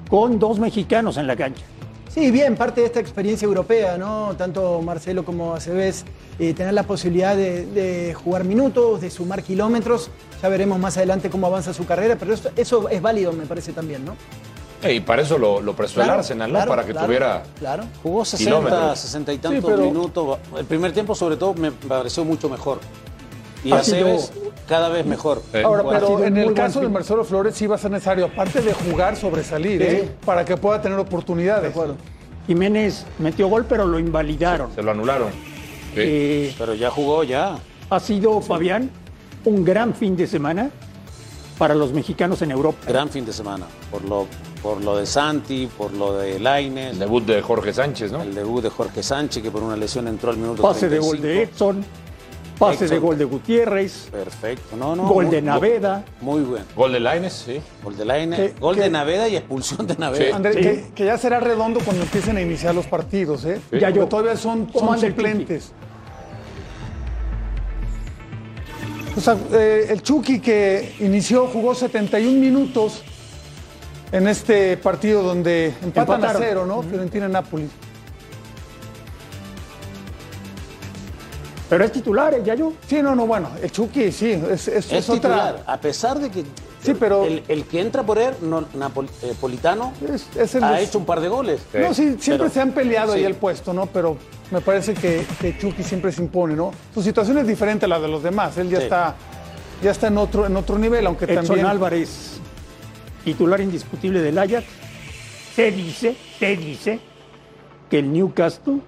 [0.09, 1.63] con dos mexicanos en la cancha.
[2.09, 4.35] Sí, bien, parte de esta experiencia europea, ¿no?
[4.37, 6.05] Tanto Marcelo como Aceves,
[6.39, 10.11] eh, tener la posibilidad de, de jugar minutos, de sumar kilómetros.
[10.43, 13.73] Ya veremos más adelante cómo avanza su carrera, pero eso, eso es válido, me parece
[13.73, 14.17] también, ¿no?
[14.89, 16.55] Y para eso lo, lo prestó el Arsenal, ¿no?
[16.57, 17.85] claro, para que claro, tuviera Claro.
[18.03, 18.99] Jugó 60, Kilómetros.
[19.01, 20.39] 60 y tantos pero- minutos.
[20.57, 22.79] El primer tiempo, sobre todo, me pareció mucho mejor.
[23.65, 24.33] Y Aceves
[24.69, 25.43] cada vez mejor.
[25.53, 25.59] Sí.
[25.59, 26.89] Ahora, pero en el caso de.
[26.89, 30.11] Marcelo Flores sí va a ser necesario, aparte de jugar, sobresalir, ¿eh?
[30.25, 31.75] para que pueda tener oportunidades.
[32.47, 34.75] Jiménez metió gol, pero lo invalidaron.
[34.75, 35.29] se lo anularon.
[35.95, 36.01] Sí.
[36.01, 37.59] Eh, Pero ya jugó, ya.
[37.91, 38.91] ha sido, Fabián,
[39.45, 40.71] un gran fin de semana
[41.59, 42.79] para los mexicanos en Europa.
[42.87, 43.67] Gran fin de semana.
[43.91, 44.27] Por lo,
[44.63, 48.23] por lo de Santi, por lo de Laines, El debut de Jorge Sánchez, ¿no?
[48.23, 51.21] el debut de Jorge Sánchez, que por una lesión entró al minuto Pase de gol
[51.21, 51.53] de 35.
[51.53, 51.85] Edson,
[52.59, 54.77] pase de gol de Gutiérrez, Perfecto.
[54.77, 56.05] No, no, gol muy- de Naveda.
[56.21, 56.65] Muy bueno.
[56.77, 57.61] Gol de Laines, sí.
[57.83, 60.25] Gol de Laines, Que- gol que- de Naveda y expulsión de Naveda.
[60.25, 60.31] Sí.
[60.33, 60.61] André, Sí.
[60.61, 63.61] que, que ya será redondo cuando empiecen a iniciar los partidos, ¿eh?
[63.71, 63.79] Sí.
[63.79, 64.07] Ya yo.
[64.09, 65.73] Todavía son, ¿Cómo son suplentes.
[69.17, 73.03] O sea, eh, el Chucky que inició, jugó 71 minutos
[74.13, 76.43] en este partido donde empatan Empataron.
[76.43, 76.83] a cero, ¿no?
[76.83, 77.69] Fiorentina-Nápoles.
[81.69, 82.73] Pero es titular, ¿eh, Yayo?
[82.87, 85.73] Sí, no, no, bueno, el Chucky, sí, es, es, Es es titular, otra.
[85.73, 86.45] a pesar de que
[86.83, 89.35] Sí, pero- el, el que entra por él, no, Napol- eh,
[90.15, 91.61] Es, es el ha hecho un par de goles.
[91.75, 93.87] No, sí, siempre Pero- se han peleado ahí el puesto, ¿no?
[93.87, 94.17] Pero
[94.53, 96.71] me parece que, que Chucky siempre se impone, ¿no?
[96.95, 98.57] Su situación es diferente a la de los demás.
[98.59, 98.85] Él ya Sí.
[98.85, 99.17] está,
[99.83, 101.67] ya está en otro, en otro nivel, aunque Edson también.
[101.67, 102.39] Álvarez,
[103.25, 104.65] titular indiscutible del Ajax.
[105.57, 107.01] Se dice, se dice
[107.91, 108.81] que el Newcastle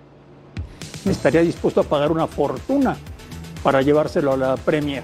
[1.06, 2.96] estaría dispuesto a pagar una fortuna
[3.62, 5.02] para llevárselo a la Premier.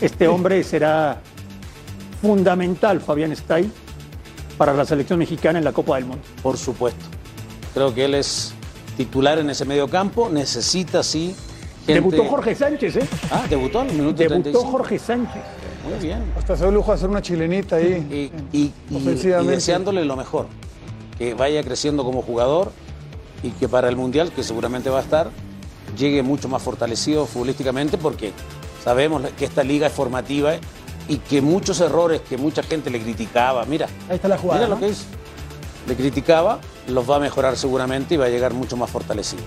[0.00, 1.20] Este hombre será
[2.20, 3.70] fundamental, Fabián Stay,
[4.58, 6.22] para la selección mexicana en la Copa del Mundo.
[6.42, 7.04] Por supuesto.
[7.74, 8.54] Creo que él es
[8.96, 10.28] titular en ese medio campo.
[10.30, 11.34] Necesita, sí.
[11.86, 13.08] gente- Debutó Jorge Sánchez, ¿eh?
[13.30, 14.70] Ah, debutó en el minuto Debutó 35.
[14.70, 15.42] Jorge Sánchez.
[15.88, 16.24] Muy bien.
[16.36, 18.32] Hasta se lujo de hacer una chilenita ahí.
[18.52, 19.52] Y, y- y- Ofensivamente.
[19.52, 20.46] y deseándole lo mejor.
[21.18, 22.72] Que vaya creciendo como jugador
[23.46, 25.30] y que para el Mundial, que seguramente va a estar,
[25.96, 28.32] llegue mucho más fortalecido futbolísticamente porque
[28.82, 30.54] sabemos que esta liga es formativa
[31.08, 34.60] y que muchos errores que mucha gente le criticaba, mira, Ahí está la jugada.
[34.66, 34.74] mira ¿no?
[34.74, 35.04] lo que es,
[35.86, 39.42] le criticaba, los va a mejorar seguramente y va a llegar mucho más fortalecido.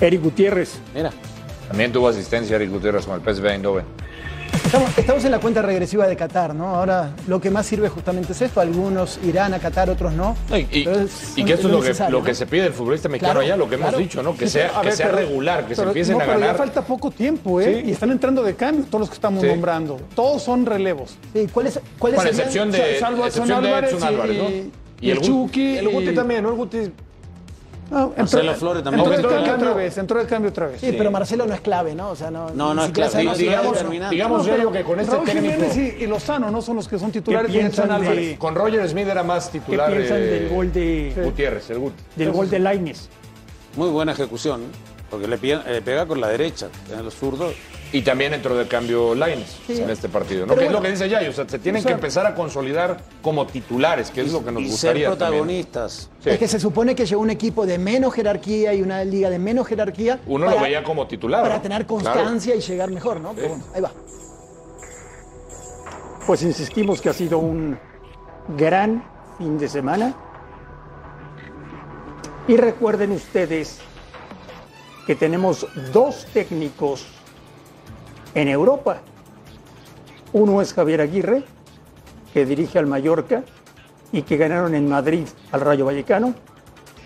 [0.00, 0.78] Eric Gutiérrez.
[0.94, 1.10] Mira,
[1.68, 3.84] También tuvo asistencia Eric Gutiérrez con el PSV Eindhoven.
[4.72, 6.68] Estamos, estamos en la cuenta regresiva de Qatar, ¿no?
[6.74, 8.58] Ahora lo que más sirve justamente es esto.
[8.58, 10.34] Algunos irán a Qatar, otros no.
[10.48, 11.72] No, Y, y- Pero es- y que esto es
[12.10, 13.98] lo que, se pide del futbolista mexicano Claro, allá, lo que claro.
[13.98, 14.34] hemos dicho, ¿no?
[14.34, 16.38] Que sea, a que ver, sea pero- regular, que se pero- empiecen no, a pero
[16.38, 16.54] ganar.
[16.54, 17.82] ya falta poco tiempo, ¿eh?
[17.82, 17.88] Sí.
[17.90, 19.46] Y están entrando de cambio todos los que estamos Sí.
[19.48, 20.00] nombrando.
[20.14, 21.18] Todos son relevos.
[21.34, 24.38] Sí, ¿Cuáles cuáles Con serían- excepción de, Salvo excepción Edson de Álvarez Edson y- Álvarez,
[24.38, 24.48] ¿no?
[24.48, 26.48] y- Y y el el Guti- Chucky El Guti y- también, ¿no?
[26.48, 26.78] El Guti
[27.92, 29.04] No, entró, Marcelo Flores también.
[29.12, 30.80] entró de cambio otra vez, entró de cambio otra vez.
[30.80, 32.08] Sí, pero Marcelo no es clave, ¿no?
[32.08, 32.48] O sea, no.
[32.48, 33.28] No, no es clave.
[33.28, 35.54] a digamos, No, yo que con este Raúl técnico...
[35.54, 38.38] Jiménez y, y Lozano no son los que son titulares ¿Qué piensan de- Álvarez.
[38.38, 42.02] Con Roger Smith era más ¿Qué titular piensan eh, del gol de, Gutiérrez, el Guti.
[42.16, 43.10] del gol de Laines?
[43.76, 44.62] muy buena ejecución,
[45.10, 47.54] porque le, pega con la derecha, en los zurdos.
[47.94, 50.54] Y también entró de cambio Lines en este partido, ¿no?
[50.54, 52.34] Que es lo que dice Yayo, o sea, se tienen O sea, que empezar a
[52.34, 56.08] consolidar como titulares, que es lo que nos y gustaría ser protagonistas.
[56.24, 56.30] Sí.
[56.30, 59.38] Es que se supone que llegó un equipo de menos jerarquía y una liga de
[59.38, 60.20] menos jerarquía.
[60.26, 61.60] Uno lo veía como titular, Para ¿no?
[61.62, 62.02] tener Claro.
[62.02, 63.34] constancia y llegar mejor, ¿no?
[63.34, 63.90] Pero bueno, ahí va.
[66.26, 67.78] Pues insistimos que ha sido un
[68.56, 69.04] gran
[69.36, 70.14] fin de semana.
[72.48, 73.78] Y recuerden ustedes
[75.06, 77.06] que tenemos dos técnicos
[78.34, 79.00] en Europa.
[80.32, 81.44] Uno es Javier Aguirre,
[82.32, 83.44] que dirige al Mallorca
[84.12, 86.34] y que ganaron en Madrid al Rayo Vallecano.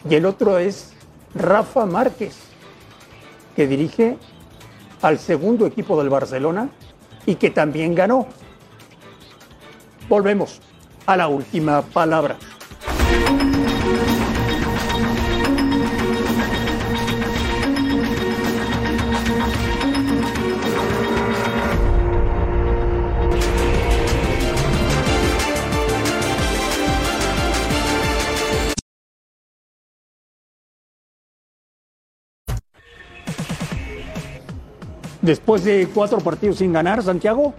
[0.09, 0.93] Y el otro es
[1.35, 2.37] Rafa Márquez,
[3.55, 4.19] que dirige
[5.03, 6.69] al segundo equipo del Barcelona
[7.27, 8.27] y que también ganó.
[10.09, 10.61] Volvemos
[11.07, 12.37] a la última palabra.
[35.27, 37.53] Después de cuatro partidos sin ganar, Santiago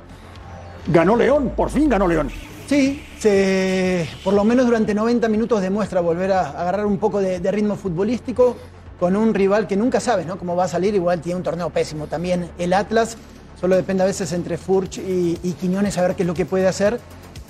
[0.88, 2.30] ganó León, por fin ganó León.
[2.66, 7.52] Sí, se, por lo menos durante 90 minutos demuestra volver a agarrar un poco de,
[7.52, 8.56] ritmo futbolístico
[8.98, 10.38] con un rival que nunca sabes ¿no?
[10.38, 10.96] cómo va a salir.
[10.96, 13.18] Igual tiene un torneo pésimo también el Atlas.
[13.60, 16.46] Solo depende a veces entre Furch y, y Quiñones a ver qué es lo que
[16.46, 17.02] puede hacer.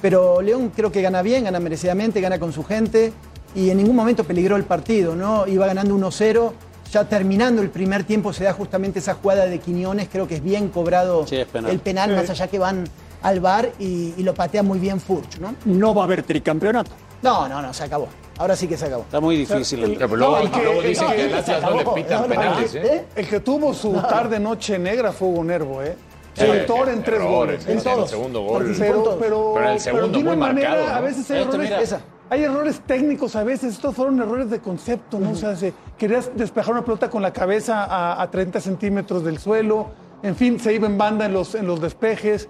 [0.02, 3.14] Pero León creo que gana bien, gana merecidamente, gana con su gente
[3.54, 5.16] y en ningún momento peligró el partido.
[5.16, 5.46] ¿no?
[5.46, 6.54] Iba ganando 1-0.
[6.92, 10.08] Ya terminando el primer tiempo se da justamente esa jugada de Quiñones.
[10.12, 11.72] Creo que es bien cobrado Sí, es penal.
[11.72, 12.86] el penal, más allá que van
[13.22, 15.40] al bar y, y lo patea muy bien Furch.
[15.40, 15.56] ¿no?
[15.66, 16.92] No va a haber tricampeonato.
[17.22, 18.08] No, no, no, se acabó.
[18.38, 19.02] Ahora sí que se acabó.
[19.04, 19.84] Está muy difícil.
[19.84, 21.86] el- pero luego, No, el que- luego el dicen que- el el Atlas no le
[22.04, 22.86] pitan No, no, penales, no, ¿eh?
[22.96, 23.06] ¿eh?
[23.16, 25.96] El que tuvo su tarde noche negra fue Hugo Nervo, ¿eh?
[26.40, 27.66] Autor en tres Errores, goles.
[27.66, 28.10] en En el todos.
[28.12, 28.76] segundo gol.
[28.78, 30.96] Pero, pero, Pero en el segundo una muy manera, marcado, ¿no?
[30.96, 31.72] a veces hay errores.
[31.82, 32.02] Esa.
[32.30, 33.74] Hay errores técnicos a veces.
[33.76, 35.32] Estos fueron errores de concepto, ¿no?
[35.32, 39.40] O sea, se- querías despejar una pelota con la cabeza a, a 30 centímetros del
[39.40, 39.88] suelo.
[40.24, 42.50] En fin, se iba en banda en los, despejes.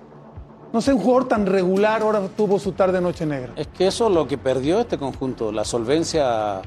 [0.73, 3.53] No sé, un jugador tan regular ahora tuvo su tarde noche negra.
[3.55, 6.61] Es que eso es lo que perdió este conjunto, la solvencia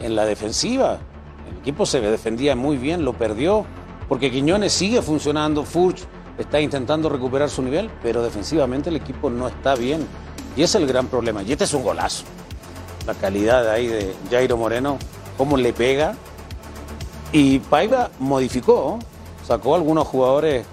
[0.00, 0.98] en la defensiva.
[1.50, 3.64] El equipo se defendía muy bien, lo perdió,
[4.08, 6.02] porque Quiñones sigue funcionando, Furch
[6.38, 10.04] está intentando recuperar su nivel, pero defensivamente el equipo no está bien.
[10.56, 11.42] Y es el gran problema.
[11.42, 12.24] Y este es un golazo.
[13.06, 14.98] La calidad de ahí de Jairo Moreno,
[15.36, 16.14] cómo le pega.
[17.32, 18.98] Y Paiva modificó,
[19.46, 20.64] sacó algunos jugadores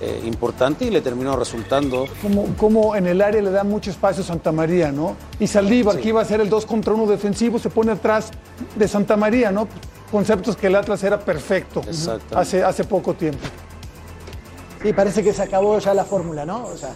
[0.00, 4.22] eh, importantes y le terminó resultando Como, como en el área le da mucho espacio
[4.22, 5.16] Santa María, ¿no?
[5.38, 8.30] Y Saldívar, que iba a ser el 2 contra 1 defensivo, se pone atrás
[8.74, 9.68] de Santa María, ¿no?
[10.10, 11.82] Conceptos que el Atlas era perfecto
[12.34, 13.46] hace, hace poco tiempo.
[14.82, 16.64] Sí, parece que se acabó ya la fórmula, ¿no?
[16.64, 16.94] O sea,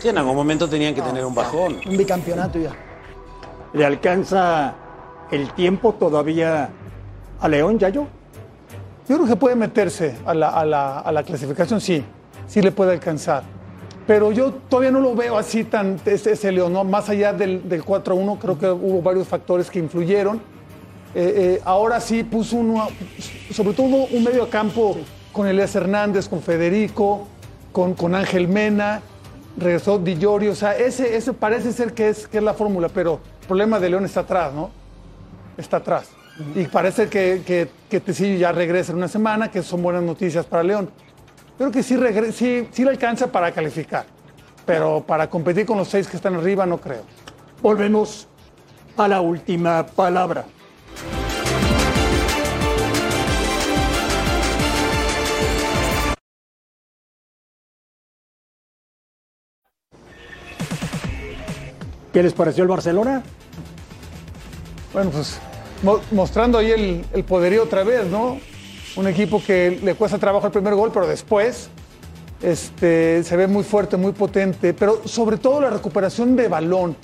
[0.00, 1.80] Sí, en algún momento tenían que tener un bajón.
[1.86, 2.76] un bicampeonato y ya.
[3.72, 4.74] ¿Le alcanza
[5.30, 6.70] el tiempo todavía
[7.40, 8.06] a León, Yayo?
[9.08, 12.04] Yo creo que puede meterse a la, a la- a la clasificación, sí,
[12.46, 13.42] sí le puede alcanzar.
[14.06, 16.82] Pero yo todavía no lo veo así tan, ese, León, ¿no?
[16.84, 20.38] Más allá del, del 4-1, creo que hubo varios factores que influyeron.
[21.14, 22.88] Eh, eh, ahora sí puso uno,
[23.52, 24.96] sobre todo un medio campo
[25.32, 27.26] con Elías Hernández, con Federico,
[27.72, 29.02] con, con Ángel Mena,
[29.58, 33.20] regresó Di Llorio, o sea, ese, parece ser que es, que es la fórmula, pero
[33.48, 34.70] problema de León está atrás, ¿no?
[35.56, 36.10] Está atrás.
[36.54, 40.46] Y parece que, que, que Tecillo ya regresa en una semana, que son buenas noticias
[40.46, 40.88] para León.
[41.56, 41.98] Creo que sí,
[42.70, 44.06] sí le alcanza para calificar,
[44.64, 47.02] pero para competir con los seis que están arriba no creo.
[47.60, 48.28] Volvemos
[48.96, 50.44] a la última palabra.
[62.18, 63.22] ¿Qué les pareció el Barcelona?
[64.92, 65.38] Bueno, pues
[65.84, 68.40] mo- mostrando ahí el, el poderío otra vez, ¿no?
[68.96, 71.68] Un equipo que le cuesta trabajo el primer gol, pero después
[72.42, 76.96] este, se ve muy fuerte, muy potente, pero sobre todo la recuperación de balón.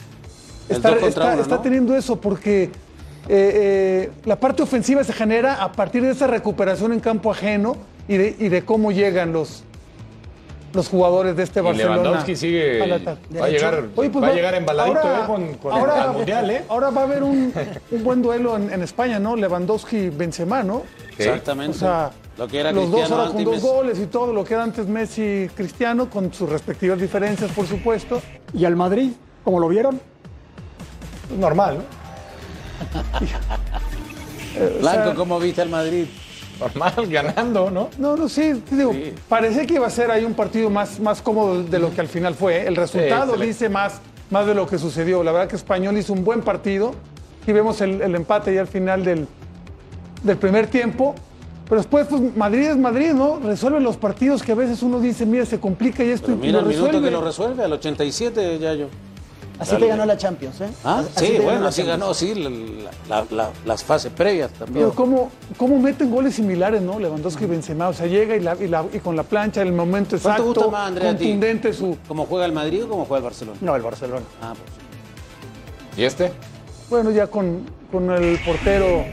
[0.68, 2.70] Está, teniendo eso porque eh,
[3.28, 7.76] eh, la parte ofensiva se genera a partir de esa recuperación en campo ajeno
[8.08, 9.62] y de, y de cómo llegan los,
[10.74, 11.96] los jugadores de este Y Barcelona.
[11.96, 12.82] Lewandowski sigue.
[12.82, 13.38] al ataque.
[13.40, 16.00] Va a llegar, Oye, pues va a llegar embaladito ahora- eh, con, con ahora- el
[16.00, 16.64] al mundial, ¿eh?
[16.68, 17.52] Ahora va a haber un,
[17.90, 19.36] un buen duelo en, en España, ¿no?
[19.36, 20.82] Lewandowski-Benzema, ¿no?
[21.16, 21.76] Exactamente.
[21.76, 24.54] O sea, lo que era los dos ahora con dos goles y todo lo que
[24.54, 28.20] era antes Messi y Cristiano, con sus respectivas diferencias, por supuesto.
[28.52, 29.12] ¿Y al Madrid?
[29.44, 30.00] ¿Cómo lo vieron?
[31.38, 31.84] Normal, ¿no?
[34.80, 36.06] Blanco, ¿cómo viste al Madrid?
[36.60, 37.88] Normal, ganando, ¿no?
[37.98, 39.12] No, no, sí, te digo, Sí.
[39.28, 42.08] parecía que iba a ser ahí un partido más, más cómodo de lo que al
[42.08, 42.58] final fue.
[42.58, 42.64] ¿eh?
[42.68, 44.00] El resultado dice más,
[44.30, 45.22] más de lo que sucedió.
[45.24, 46.94] La verdad que Español hizo un buen partido.
[47.42, 49.26] Aquí vemos el, el empate ya al final del,
[50.22, 51.14] del primer tiempo.
[51.68, 53.40] Pero después, pues Madrid es Madrid, ¿no?
[53.40, 56.40] Resuelve los partidos que a veces uno dice, mira, se complica y esto Pero y
[56.46, 58.74] mira lo el minuto que lo resuelve, al 87, ya
[59.72, 60.68] Así te ganó la Champions, ¿eh?
[60.84, 64.86] Ah, Así sí, bueno, así ganó, sí, la- la- la- las fases previas también.
[64.86, 66.98] Pero cómo, cómo meten goles similares, ¿no?
[66.98, 67.88] Lewandowski y Benzema.
[67.88, 70.42] O sea, llega y, la- y la- y con la plancha, el momento ¿Cuál te
[70.42, 71.24] exacto, gusta más, Andrea, a ti?
[71.24, 71.96] contundente su...
[72.06, 73.58] ¿Cómo juega el Madrid o cómo juega el Barcelona?
[73.60, 74.24] No, el Barcelona.
[74.42, 75.98] Ah, pues.
[75.98, 76.32] ¿Y este?
[76.90, 79.04] Bueno, ya con, con el portero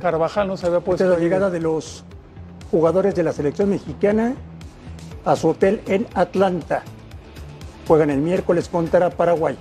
[0.00, 1.08] Carvajal no se había puesto...
[1.08, 2.04] La llegada de los
[2.70, 4.34] jugadores de la selección mexicana
[5.24, 6.82] a su hotel en Atlanta.
[7.86, 9.56] Juegan el miércoles contra Paraguay.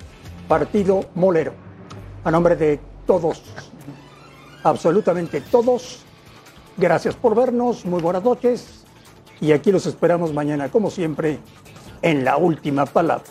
[0.48, 1.54] Partido molero.
[2.24, 3.42] A nombre de todos,
[4.64, 6.04] absolutamente todos,
[6.78, 8.86] gracias por vernos, muy buenas noches
[9.40, 11.40] y aquí los esperamos mañana, como siempre,
[12.02, 13.26] en la última palabra.